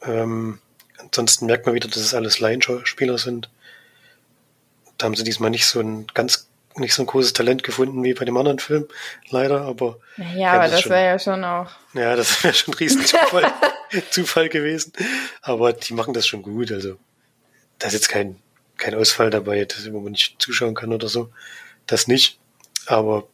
Ähm, 0.01 0.59
ansonsten 0.97 1.45
merkt 1.45 1.65
man 1.65 1.75
wieder, 1.75 1.87
dass 1.87 1.97
es 1.97 2.13
alles 2.13 2.39
Laienspieler 2.39 3.17
sind. 3.17 3.49
Da 4.97 5.05
haben 5.05 5.15
sie 5.15 5.23
diesmal 5.23 5.49
nicht 5.49 5.65
so 5.65 5.79
ein 5.79 6.07
ganz 6.07 6.48
nicht 6.79 6.93
so 6.93 7.03
ein 7.03 7.07
großes 7.07 7.33
Talent 7.33 7.63
gefunden 7.63 8.03
wie 8.03 8.13
bei 8.13 8.25
dem 8.25 8.37
anderen 8.37 8.59
Film, 8.59 8.87
leider, 9.29 9.61
aber. 9.61 9.99
Ja, 10.35 10.53
aber 10.53 10.67
das, 10.67 10.81
das 10.81 10.89
wäre 10.89 11.05
ja 11.05 11.19
schon 11.19 11.43
auch. 11.43 11.69
Ja, 11.93 12.15
das 12.15 12.43
wäre 12.43 12.53
schon 12.53 12.73
ein 12.73 12.77
Riesenzufall 12.77 13.51
Zufall 14.11 14.49
gewesen. 14.49 14.93
Aber 15.41 15.73
die 15.73 15.93
machen 15.93 16.13
das 16.13 16.27
schon 16.27 16.41
gut. 16.41 16.71
Also, 16.71 16.97
da 17.77 17.87
ist 17.87 17.93
jetzt 17.93 18.09
kein, 18.09 18.37
kein 18.77 18.95
Ausfall 18.95 19.29
dabei, 19.29 19.67
wo 19.91 19.99
man 19.99 20.11
nicht 20.11 20.41
zuschauen 20.41 20.75
kann 20.75 20.93
oder 20.93 21.07
so. 21.07 21.31
Das 21.87 22.07
nicht. 22.07 22.39
Aber 22.85 23.27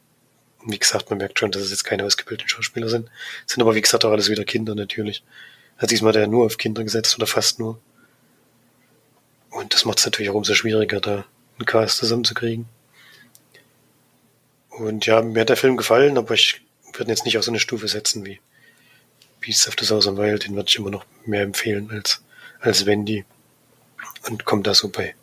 wie 0.65 0.79
gesagt, 0.79 1.09
man 1.09 1.19
merkt 1.19 1.39
schon, 1.39 1.51
dass 1.51 1.61
es 1.61 1.71
jetzt 1.71 1.83
keine 1.83 2.03
ausgebildeten 2.03 2.49
Schauspieler 2.49 2.89
sind. 2.89 3.09
sind 3.45 3.61
aber, 3.61 3.75
wie 3.75 3.81
gesagt, 3.81 4.03
auch 4.05 4.11
alles 4.11 4.29
wieder 4.29 4.45
Kinder 4.45 4.75
natürlich. 4.75 5.23
Also 5.77 5.87
diesmal 5.87 6.13
hat 6.13 6.21
er 6.21 6.27
nur 6.27 6.45
auf 6.45 6.57
Kinder 6.57 6.83
gesetzt 6.83 7.15
oder 7.17 7.27
fast 7.27 7.59
nur. 7.59 7.79
Und 9.49 9.73
das 9.73 9.85
macht 9.85 9.99
es 9.99 10.05
natürlich 10.05 10.29
auch 10.29 10.35
umso 10.35 10.53
schwieriger, 10.53 10.99
da 10.99 11.25
einen 11.57 11.65
Cast 11.65 11.97
zusammenzukriegen. 11.97 12.67
Und 14.77 15.05
ja, 15.05 15.21
mir 15.21 15.41
hat 15.41 15.49
der 15.49 15.57
Film 15.57 15.77
gefallen, 15.77 16.17
aber 16.17 16.33
ich 16.33 16.61
würde 16.93 17.05
ihn 17.05 17.09
jetzt 17.09 17.25
nicht 17.25 17.37
auf 17.37 17.43
so 17.43 17.51
eine 17.51 17.59
Stufe 17.59 17.87
setzen 17.87 18.25
wie 18.25 18.39
Beasts 19.41 19.67
of 19.67 19.75
the 19.79 19.85
Southern 19.85 20.17
Wild. 20.17 20.45
Den 20.45 20.55
würde 20.55 20.69
ich 20.69 20.77
immer 20.77 20.91
noch 20.91 21.05
mehr 21.25 21.43
empfehlen 21.43 21.89
als, 21.91 22.21
als 22.59 22.85
Wendy. 22.85 23.25
Und 24.27 24.45
kommt 24.45 24.67
da 24.67 24.73
so 24.73 24.89
bei 24.89 25.15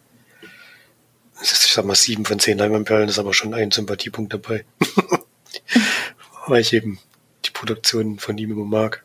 ich 1.42 1.50
sag 1.50 1.84
mal, 1.84 1.94
sieben 1.94 2.24
von 2.24 2.38
zehn 2.38 2.58
Leinwandperlen 2.58 3.08
ist 3.08 3.18
aber 3.18 3.34
schon 3.34 3.54
ein 3.54 3.70
Sympathiepunkt 3.70 4.32
dabei. 4.32 4.64
weil 6.46 6.60
ich 6.60 6.72
eben 6.72 6.98
die 7.44 7.50
Produktion 7.50 8.18
von 8.18 8.38
ihm 8.38 8.52
immer 8.52 8.64
mag. 8.64 9.04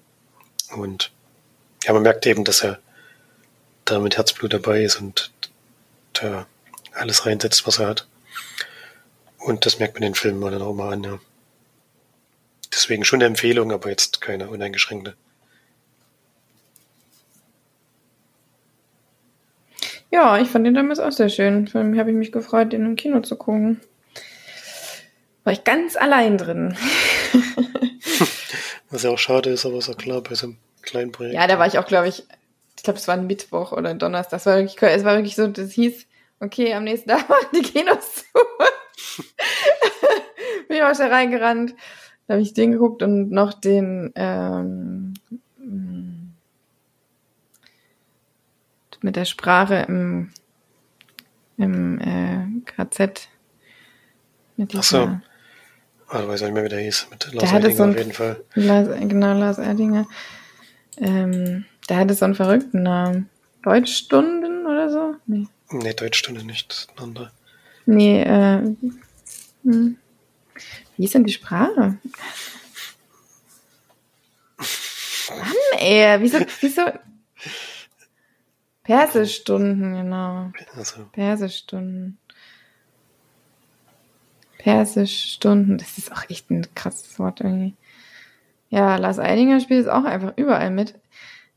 Und 0.75 1.11
ja, 1.83 1.93
man 1.93 2.03
merkt 2.03 2.25
eben, 2.25 2.43
dass 2.43 2.63
er 2.63 2.79
da 3.85 3.99
mit 3.99 4.17
Herzblut 4.17 4.53
dabei 4.53 4.83
ist 4.83 4.97
und 4.97 5.31
da 6.13 6.45
alles 6.93 7.25
reinsetzt, 7.25 7.65
was 7.65 7.79
er 7.79 7.87
hat. 7.87 8.07
Und 9.47 9.65
das 9.65 9.79
merkt 9.79 9.93
man 9.93 10.01
den 10.01 10.13
Filmen 10.13 10.41
dann 10.41 10.61
auch 10.61 10.73
mal 10.73 10.91
an, 10.91 11.05
ja. 11.05 11.19
Deswegen 12.73 13.05
schon 13.05 13.19
eine 13.19 13.27
Empfehlung, 13.27 13.71
aber 13.71 13.89
jetzt 13.89 14.19
keine 14.19 14.49
uneingeschränkte. 14.49 15.15
Ja, 20.11 20.37
ich 20.37 20.49
fand 20.49 20.67
den 20.67 20.73
damals 20.73 20.99
auch 20.99 21.13
sehr 21.13 21.29
schön. 21.29 21.69
Vor 21.69 21.79
allem 21.79 21.97
habe 21.97 22.11
ich 22.11 22.17
mich 22.17 22.33
gefreut, 22.33 22.73
den 22.73 22.85
im 22.85 22.97
Kino 22.97 23.21
zu 23.21 23.37
gucken. 23.37 23.79
War 25.45 25.53
ich 25.53 25.63
ganz 25.63 25.95
allein 25.95 26.37
drin. 26.37 26.77
Was 28.89 29.03
ja 29.03 29.11
auch 29.11 29.17
schade 29.17 29.49
ist, 29.49 29.65
aber 29.65 29.77
ist 29.77 29.87
auch 29.87 29.97
klar 29.97 30.21
bei 30.21 30.35
so 30.35 30.47
einem 30.47 30.57
kleinen 30.81 31.13
Projekt. 31.13 31.35
Ja, 31.35 31.47
da 31.47 31.57
war 31.57 31.67
ich 31.67 31.79
auch, 31.79 31.87
glaube 31.87 32.09
ich, 32.09 32.25
ich 32.75 32.83
glaube, 32.83 32.99
es 32.99 33.07
war 33.07 33.15
ein 33.15 33.27
Mittwoch 33.27 33.71
oder 33.71 33.91
ein 33.91 33.99
Donnerstag. 33.99 34.39
Das 34.39 34.45
war 34.45 34.57
wirklich, 34.57 34.81
es 34.81 35.05
war 35.05 35.15
wirklich 35.15 35.37
so, 35.37 35.47
das 35.47 35.71
hieß, 35.71 36.05
okay, 36.41 36.73
am 36.73 36.83
nächsten 36.83 37.09
Tag 37.09 37.29
machen 37.29 37.47
die 37.55 37.61
Kinos 37.61 38.15
zu. 38.15 38.39
Auch 40.83 40.95
schnell 40.95 41.11
reingerannt. 41.11 41.75
Da 42.27 42.33
habe 42.33 42.41
ich 42.41 42.53
den 42.53 42.73
geguckt 42.73 43.03
und 43.03 43.31
noch 43.31 43.53
den 43.53 44.11
ähm, 44.15 45.13
mit 49.01 49.15
der 49.15 49.25
Sprache 49.25 49.85
im, 49.87 50.31
im 51.57 51.99
äh, 51.99 52.61
KZ. 52.65 53.29
Mit 54.57 54.73
Ach 54.75 54.83
so. 54.83 55.19
Ah, 56.09 56.21
du 56.21 56.27
weißt 56.27 56.43
nicht 56.43 56.53
mehr, 56.53 56.63
wie 56.63 56.69
der 56.69 56.79
hieß. 56.79 57.07
Mit 57.11 57.33
Lars 57.33 57.51
Erdinger 57.51 57.75
so 57.75 57.83
auf 57.83 57.97
jeden 57.97 58.13
Fall. 58.13 58.43
Lars, 58.55 58.87
genau, 58.99 59.37
Lars 59.37 59.57
Erdinger. 59.57 60.07
Ähm, 60.97 61.65
der 61.89 61.97
hatte 61.97 62.13
so 62.13 62.25
einen 62.25 62.35
verrückten 62.35 62.83
Namen. 62.83 63.29
Deutschstunden 63.63 64.65
oder 64.65 64.89
so? 64.89 65.15
Nee. 65.25 65.47
Nee, 65.69 65.93
Deutschstunde 65.93 66.45
nicht. 66.45 66.87
Nee, 67.85 68.23
äh, 68.23 68.61
hm. 69.63 69.97
Wie 70.97 71.05
ist 71.05 71.13
denn 71.13 71.23
die 71.23 71.33
Sprache? 71.33 71.97
Mann, 75.29 75.79
ey, 75.79 76.17
wieso, 76.21 76.39
wieso? 76.61 76.81
Persischstunden, 78.83 79.93
genau. 79.93 80.51
Also, 80.75 81.05
Persischstunden. 81.11 82.17
Persischstunden, 84.57 85.77
das 85.77 85.97
ist 85.97 86.11
auch 86.11 86.29
echt 86.29 86.49
ein 86.49 86.67
krasses 86.73 87.19
Wort 87.19 87.41
irgendwie. 87.41 87.75
Ja, 88.69 88.97
Lars 88.97 89.19
Eidinger 89.19 89.59
spielt 89.59 89.81
es 89.85 89.87
auch 89.87 90.03
einfach 90.03 90.33
überall 90.35 90.71
mit. 90.71 90.95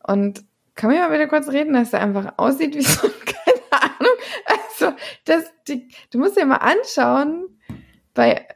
Und 0.03 0.45
kann 0.75 0.91
man 0.91 0.99
mal 1.01 1.13
wieder 1.13 1.27
kurz 1.29 1.49
reden, 1.49 1.73
dass 1.75 1.93
er 1.93 2.01
einfach 2.01 2.35
aussieht 2.37 2.75
wie 2.75 2.83
so, 2.83 3.07
ein- 3.07 3.13
keine 3.25 3.83
Ahnung. 3.83 4.13
Also, 4.47 4.97
das, 5.25 5.45
die, 5.69 5.89
du 6.11 6.19
musst 6.19 6.37
dir 6.37 6.47
mal 6.47 6.57
anschauen, 6.57 7.47
bei 8.15 8.47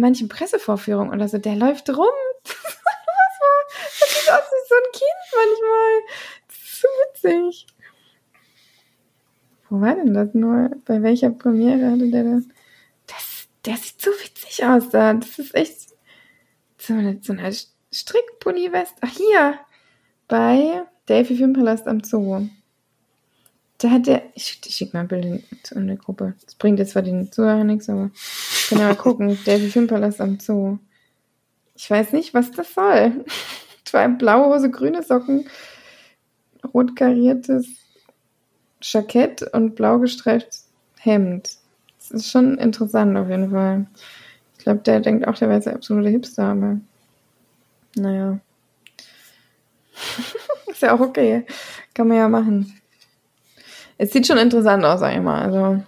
manchen 0.00 0.28
Pressevorführungen 0.28 1.12
oder 1.12 1.28
so, 1.28 1.38
der 1.38 1.56
läuft 1.56 1.90
rum. 1.90 2.06
Das 4.00 4.10
sieht 4.10 4.32
aus 4.32 4.42
wie 4.50 4.68
so 4.68 4.74
ein 4.74 4.92
Kind 4.92 5.20
manchmal. 5.32 5.92
Das 6.48 6.56
ist 6.56 6.80
so 6.80 6.88
witzig. 6.88 7.66
Wo 9.68 9.80
war 9.80 9.94
denn 9.94 10.14
das 10.14 10.34
nur? 10.34 10.70
Bei 10.84 11.02
welcher 11.02 11.30
Premiere 11.30 11.90
hatte 11.90 12.10
der 12.10 12.24
das? 12.24 12.44
Das, 13.06 13.48
der 13.64 13.76
sieht 13.76 14.00
so 14.00 14.10
witzig 14.10 14.64
aus 14.64 14.90
da. 14.90 15.14
Das 15.14 15.38
ist 15.38 15.54
echt 15.54 15.94
so 16.78 16.94
eine, 16.94 17.18
so 17.22 17.32
eine 17.32 17.52
Strickpulli-West. 17.92 18.94
Ach, 19.00 19.10
hier. 19.10 19.58
Bei 20.28 20.84
Delphi 21.08 21.36
Filmpalast 21.36 21.86
am 21.88 22.02
Zoo. 22.02 22.48
Da 23.78 23.90
hat 23.90 24.06
der, 24.06 24.22
ich, 24.34 24.60
ich 24.64 24.76
schicke 24.76 24.96
mal 24.96 25.00
ein 25.00 25.08
Bild 25.08 25.24
in, 25.72 25.88
die 25.88 25.96
Gruppe. 25.96 26.34
Das 26.44 26.54
bringt 26.54 26.78
jetzt 26.78 26.92
zwar 26.92 27.02
den 27.02 27.32
Zuhörern 27.32 27.66
nichts, 27.66 27.88
aber 27.88 28.10
können 28.68 28.80
ja 28.80 28.88
mal 28.88 28.96
gucken. 28.96 29.38
Delphi 29.46 29.68
Filmpalast 29.68 30.20
am 30.20 30.38
Zoo. 30.38 30.78
Ich 31.74 31.90
weiß 31.90 32.12
nicht, 32.12 32.34
was 32.34 32.50
das 32.52 32.72
soll. 32.72 33.24
Zwei 33.84 34.08
blaue 34.08 34.54
Hose, 34.54 34.70
grüne 34.70 35.02
Socken, 35.02 35.48
rot 36.72 36.96
kariertes 36.96 37.66
Jackett 38.80 39.42
und 39.52 39.74
blau 39.74 39.98
gestreiftes 39.98 40.68
Hemd. 40.98 41.56
Das 41.98 42.10
ist 42.10 42.30
schon 42.30 42.58
interessant 42.58 43.16
auf 43.16 43.28
jeden 43.28 43.50
Fall. 43.50 43.86
Ich 44.56 44.64
glaube, 44.64 44.80
der 44.80 45.00
denkt 45.00 45.26
auch, 45.26 45.36
der 45.36 45.48
wäre 45.48 45.60
der 45.60 45.74
absolute 45.74 46.08
Hipster, 46.08 46.44
aber 46.44 46.80
naja. 47.96 48.38
ist 50.66 50.82
ja 50.82 50.94
auch 50.94 51.00
okay. 51.00 51.46
Kann 51.94 52.08
man 52.08 52.16
ja 52.16 52.28
machen. 52.28 52.80
Es 53.98 54.12
sieht 54.12 54.26
schon 54.26 54.38
interessant 54.38 54.84
aus, 54.84 55.00
sag 55.00 55.14
ich 55.14 55.22
mal. 55.22 55.42
Also 55.42 55.82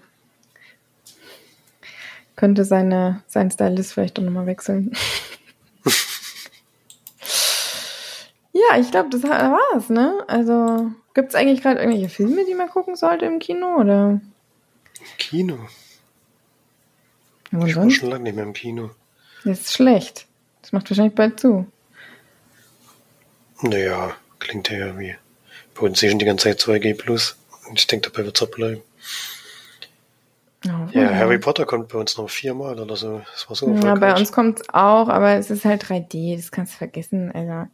könnte 2.37 2.65
seine, 2.65 3.23
sein 3.27 3.51
Stylist 3.51 3.95
vielleicht 3.95 4.19
doch 4.19 4.23
nochmal 4.23 4.47
wechseln. 4.47 4.93
ja, 8.53 8.79
ich 8.79 8.91
glaube, 8.91 9.09
das 9.11 9.23
war's, 9.23 9.89
ne? 9.89 10.23
Also, 10.29 10.91
gibt's 11.15 11.35
eigentlich 11.35 11.63
gerade 11.63 11.81
irgendwelche 11.81 12.11
Filme, 12.11 12.45
die 12.45 12.55
man 12.55 12.69
gucken 12.69 12.95
sollte 12.95 13.25
im 13.25 13.39
Kino, 13.39 13.77
oder? 13.81 14.21
Kino. 15.19 15.59
Wo 17.51 17.65
Ich 17.65 17.75
war 17.75 17.91
schon 17.91 18.11
lange 18.11 18.25
nicht 18.25 18.37
mehr 18.37 18.45
im 18.45 18.53
Kino. 18.53 18.91
Das 19.45 19.61
ist 19.61 19.73
schlecht. 19.73 20.27
Das 20.61 20.73
macht 20.73 20.91
wahrscheinlich 20.91 21.15
bald 21.15 21.41
zu. 21.41 21.67
Naja, 23.63 24.15
klingt 24.41 24.69
ja 24.71 24.99
wie. 24.99 25.17
Bei 25.75 25.83
uns 25.83 26.03
ist 26.03 26.11
schon 26.11 26.19
die 26.19 26.25
ganze 26.27 26.45
Zeit 26.45 26.61
2G 26.61 26.95
plus. 26.95 27.37
Und 27.69 27.79
ich 27.79 27.87
denke, 27.87 28.11
dabei 28.11 28.25
wird's 28.25 28.43
auch 28.43 28.51
bleiben. 28.51 28.83
Oh, 30.67 30.89
Ja, 30.93 31.15
Harry 31.15 31.39
Potter 31.39 31.65
kommt 31.65 31.89
bei 31.89 31.99
uns 31.99 32.17
noch 32.17 32.29
viermal 32.29 32.79
oder 32.79 32.97
so. 32.97 33.23
Das 33.33 33.49
war 33.49 33.57
so 33.57 33.73
Ja, 33.75 33.95
bei 33.95 34.15
uns 34.15 34.33
kommt's 34.33 34.63
auch, 34.71 35.09
aber 35.09 35.33
es 35.33 35.51
ist 35.51 35.65
halt 35.65 35.85
3D, 35.85 36.37
das 36.37 36.51
kannst 36.51 36.75
du 36.75 36.79
vergessen. 36.79 37.31
Also, 37.33 37.69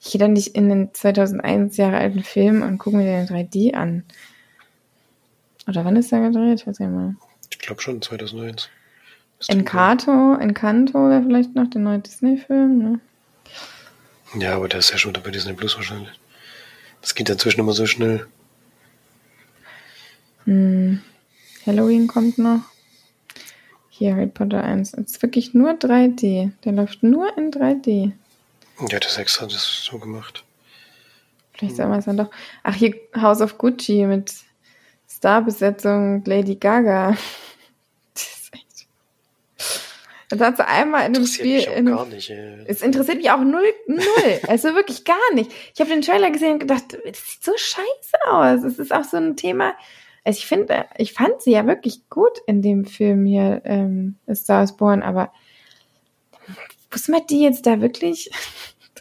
ich 0.00 0.12
gehe 0.12 0.18
dann 0.18 0.34
nicht 0.34 0.48
in 0.48 0.68
den 0.68 0.92
2001 0.92 1.76
Jahre 1.76 1.96
alten 1.96 2.22
Film 2.22 2.62
und 2.62 2.78
gucke 2.78 2.96
mir 2.96 3.04
den 3.04 3.26
in 3.26 3.28
3D 3.28 3.74
an. 3.74 4.04
Oder 5.66 5.84
wann 5.84 5.96
ist 5.96 6.12
der 6.12 6.20
gedreht? 6.20 6.60
Ich 6.60 6.66
weiß 6.66 6.78
nicht 6.78 6.90
mal. 6.90 7.16
Ich 7.50 7.58
glaube 7.58 7.80
schon, 7.80 8.02
2001. 8.02 8.68
Müsste 9.38 9.52
sein. 9.52 9.60
Encanto, 9.60 10.34
Encanto 10.34 11.08
wäre 11.08 11.22
vielleicht 11.22 11.54
noch 11.54 11.68
der 11.70 11.80
neue 11.80 11.98
Disney-Film, 11.98 12.78
ne? 12.78 13.00
Ja, 14.34 14.56
aber 14.56 14.68
der 14.68 14.80
ist 14.80 14.90
ja 14.90 14.98
schon 14.98 15.12
bei 15.12 15.30
Disney 15.30 15.54
Plus 15.54 15.76
wahrscheinlich. 15.76 16.12
Das 17.00 17.14
geht 17.14 17.30
inzwischen 17.30 17.60
immer 17.60 17.72
so 17.72 17.86
schnell. 17.86 18.26
Hm. 20.46 21.02
Halloween 21.66 22.06
kommt 22.06 22.38
noch. 22.38 22.60
Hier, 23.90 24.14
Harry 24.14 24.26
Potter 24.26 24.62
1. 24.62 24.94
Es 24.94 25.12
ist 25.12 25.22
wirklich 25.22 25.54
nur 25.54 25.72
3D. 25.72 26.50
Der 26.64 26.72
läuft 26.72 27.02
nur 27.02 27.36
in 27.36 27.50
3D. 27.50 28.12
Ja, 28.88 28.98
das 29.00 29.16
extra 29.18 29.46
das 29.46 29.84
so 29.84 29.98
gemacht. 29.98 30.44
Vielleicht 31.54 31.76
soll 31.76 31.86
man 31.86 32.00
es 32.00 32.04
dann 32.04 32.16
doch. 32.18 32.30
Ach, 32.62 32.74
hier 32.74 32.94
House 33.16 33.40
of 33.40 33.56
Gucci 33.58 34.04
mit 34.04 34.32
Starbesetzung 35.08 36.24
Lady 36.24 36.56
Gaga. 36.56 37.16
Das 38.14 38.24
ist 38.24 38.54
echt. 38.54 38.86
Das 40.30 40.40
hat 40.40 40.56
sie 40.56 40.66
einmal 40.66 41.06
in 41.06 41.16
einem 41.16 41.26
Spiel. 41.26 41.56
mich 41.56 41.68
auch 41.68 41.76
In 41.76 41.88
einem, 41.88 41.96
gar 41.96 42.06
nicht. 42.06 42.30
Ey. 42.30 42.64
es 42.66 42.80
interessiert 42.80 43.18
mich 43.18 43.30
auch 43.30 43.40
null, 43.40 43.74
null. 43.86 44.40
Also 44.48 44.74
wirklich 44.74 45.04
gar 45.04 45.34
nicht. 45.34 45.50
Ich 45.74 45.80
habe 45.80 45.90
den 45.90 46.00
Trailer 46.02 46.30
gesehen 46.30 46.54
und 46.54 46.58
gedacht, 46.60 46.84
das 46.92 47.30
sieht 47.30 47.44
so 47.44 47.52
scheiße 47.56 48.30
aus. 48.30 48.62
Es 48.62 48.78
ist 48.78 48.92
auch 48.92 49.04
so 49.04 49.16
ein 49.18 49.36
Thema. 49.36 49.74
Also 50.26 50.38
ich 50.38 50.46
finde, 50.46 50.86
ich 50.98 51.12
fand 51.12 51.40
sie 51.40 51.52
ja 51.52 51.66
wirklich 51.68 52.08
gut 52.10 52.38
in 52.48 52.60
dem 52.60 52.84
Film 52.84 53.24
hier, 53.26 53.62
ähm, 53.64 54.16
Star 54.34 54.64
is 54.64 54.76
Born, 54.76 55.02
aber 55.04 55.32
muss 56.90 57.06
man 57.06 57.24
die 57.28 57.42
jetzt 57.42 57.64
da 57.66 57.80
wirklich? 57.80 58.30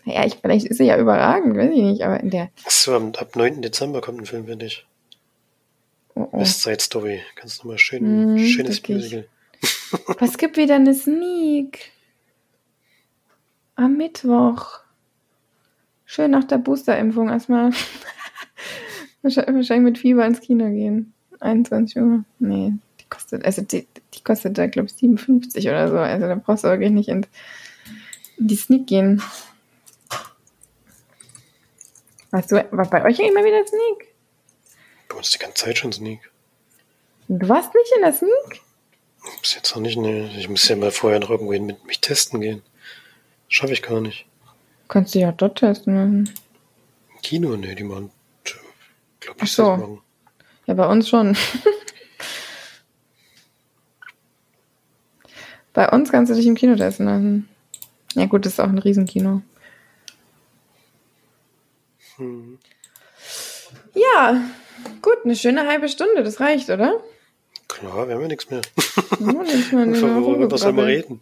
Ja, 0.08 0.24
ich, 0.24 0.36
vielleicht 0.36 0.68
ist 0.68 0.78
sie 0.78 0.84
ja 0.84 1.00
überragend, 1.00 1.58
weiß 1.58 1.72
ich 1.74 1.82
nicht, 1.82 2.04
aber 2.04 2.20
in 2.20 2.30
der 2.30 2.52
So, 2.68 2.94
am- 2.96 3.14
ab 3.16 3.36
9. 3.36 3.64
Dezember 3.64 4.02
kommt 4.02 4.20
ein 4.22 4.28
Film, 4.28 4.46
finde 4.46 4.68
ich. 4.68 4.86
Oh, 6.14 6.30
oh. 6.32 6.40
West 6.42 6.62
Side 6.62 6.80
Story. 6.80 7.22
Ganz 7.36 7.58
nochmal 7.58 7.80
schön, 7.80 8.34
Mhm, 8.34 8.38
schönes 8.38 8.78
wirklich. 8.78 8.98
Musical. 8.98 9.28
Was 10.20 10.38
gibt 10.38 10.58
wieder 10.58 10.76
eine 10.76 10.94
Sneak? 10.94 11.92
Am 13.74 13.98
Mittwoch. 13.98 14.82
Schön 16.06 16.30
nach 16.30 16.44
der 16.44 16.60
Boosterimpfung 16.60 17.30
erstmal. 17.30 17.72
Wahrscheinlich 19.24 19.72
mit 19.82 19.98
Fieber 19.98 20.24
ins 20.28 20.40
Kino 20.40 20.70
gehen. 20.70 21.14
21 21.41 21.98
Uhr. 21.98 22.24
Nee, 22.39 22.74
die 23.00 23.06
kostet, 23.10 23.45
also 23.45 23.62
die, 23.62 23.88
die 24.13 24.24
kostet 24.24 24.58
da, 24.58 24.67
glaube 24.67 24.88
ich, 24.88 24.93
57 24.93 25.67
oder 25.67 25.89
so. 25.89 25.98
Also 25.98 26.28
da 26.28 26.36
brauchst 26.36 26.63
du 26.63 26.69
wirklich 26.69 26.91
nicht 26.91 27.10
in, 27.10 27.26
die 28.38 28.56
Sneak 28.56 28.88
gehen. 28.88 29.21
Warst 32.32 32.52
du, 32.52 32.56
war 32.71 32.89
bei 32.89 33.04
euch 33.06 33.19
immer 33.19 33.43
wieder 33.43 33.65
Sneak? 33.65 34.13
Bei 35.08 35.15
uns 35.17 35.32
die 35.32 35.39
ganze 35.39 35.65
Zeit 35.65 35.78
schon 35.78 35.93
Sneak. 35.93 36.19
Du 37.28 37.48
warst 37.48 37.74
nicht 37.74 37.91
in 37.95 38.02
der 38.02 38.13
Sneak? 38.13 38.62
Bis 39.41 39.56
jetzt 39.56 39.74
noch 39.76 39.82
nicht, 39.82 39.98
ne. 39.98 40.30
Ich 40.38 40.50
muss 40.50 40.67
ja 40.67 40.76
mal 40.76 40.91
vorher 40.91 41.19
noch 41.19 41.30
irgendwo 41.30 41.54
hin 41.54 41.65
mit 41.65 41.86
mich 41.86 42.02
testen 42.02 42.41
gehen. 42.41 42.62
Schaffe 43.48 43.74
ich 43.74 43.82
gar 43.82 44.02
nicht. 44.02 44.26
Kannst 44.88 45.15
du 45.15 45.19
ja 45.19 45.32
dort 45.32 45.58
testen 45.58 45.95
lassen. 45.95 46.34
Kino, 47.24 47.56
ne, 47.56 47.74
die 47.74 47.84
machen, 47.84 48.12
glaube 49.19 49.39
Ach 49.39 49.45
ich, 49.45 49.52
so. 49.52 49.76
morgen. 49.76 50.02
Ja, 50.65 50.73
bei 50.73 50.88
uns 50.88 51.08
schon. 51.10 51.38
bei 55.73 55.89
uns 55.89 56.12
kannst 56.12 56.32
du 56.32 56.36
dich 56.36 56.47
im 56.47 56.56
Kino 56.56 56.75
testen 56.75 57.06
lassen. 57.06 57.49
Ja 58.15 58.25
gut, 58.25 58.45
das 58.45 58.54
ist 58.54 58.60
auch 58.60 58.69
ein 58.69 58.78
Riesenkino. 58.78 59.41
Hm. 62.17 62.58
Ja, 63.93 64.41
gut, 65.01 65.17
eine 65.23 65.36
schöne 65.36 65.67
halbe 65.67 65.89
Stunde, 65.89 66.23
das 66.23 66.39
reicht, 66.39 66.69
oder? 66.69 67.01
Klar, 67.67 68.08
wir 68.08 68.15
haben 68.15 68.21
ja 68.21 68.28
nichts 68.28 68.49
mehr. 68.49 68.62
Ja, 69.19 69.43
nicht 69.43 69.73
mal 69.73 69.86
nur 69.86 70.23
Worüber 70.23 70.58
soll 70.58 70.73
man 70.73 70.86
reden? 70.86 71.21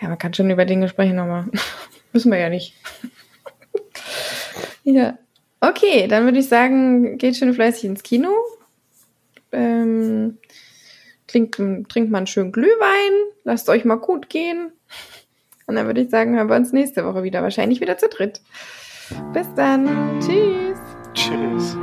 Ja, 0.00 0.08
man 0.08 0.18
kann 0.18 0.34
schon 0.34 0.50
über 0.50 0.64
Dinge 0.64 0.88
sprechen, 0.88 1.18
aber 1.18 1.46
müssen 2.12 2.30
wir 2.30 2.38
ja 2.38 2.50
nicht. 2.50 2.74
ja. 4.84 5.18
Okay, 5.68 6.06
dann 6.06 6.24
würde 6.24 6.38
ich 6.38 6.48
sagen, 6.48 7.18
geht 7.18 7.36
schön 7.36 7.52
fleißig 7.52 7.84
ins 7.84 8.02
Kino. 8.02 8.28
Ähm, 9.52 10.38
trinkt, 11.26 11.56
trinkt 11.88 12.10
mal 12.10 12.18
einen 12.18 12.26
schönen 12.26 12.52
Glühwein, 12.52 13.12
lasst 13.44 13.68
euch 13.68 13.84
mal 13.84 13.96
gut 13.96 14.28
gehen. 14.28 14.70
Und 15.66 15.74
dann 15.74 15.86
würde 15.86 16.02
ich 16.02 16.10
sagen, 16.10 16.36
hören 16.36 16.48
wir 16.48 16.56
uns 16.56 16.72
nächste 16.72 17.04
Woche 17.04 17.24
wieder. 17.24 17.42
Wahrscheinlich 17.42 17.80
wieder 17.80 17.98
zu 17.98 18.08
dritt. 18.08 18.40
Bis 19.32 19.46
dann. 19.54 20.20
Tschüss. 20.20 20.78
Tschüss. 21.14 21.76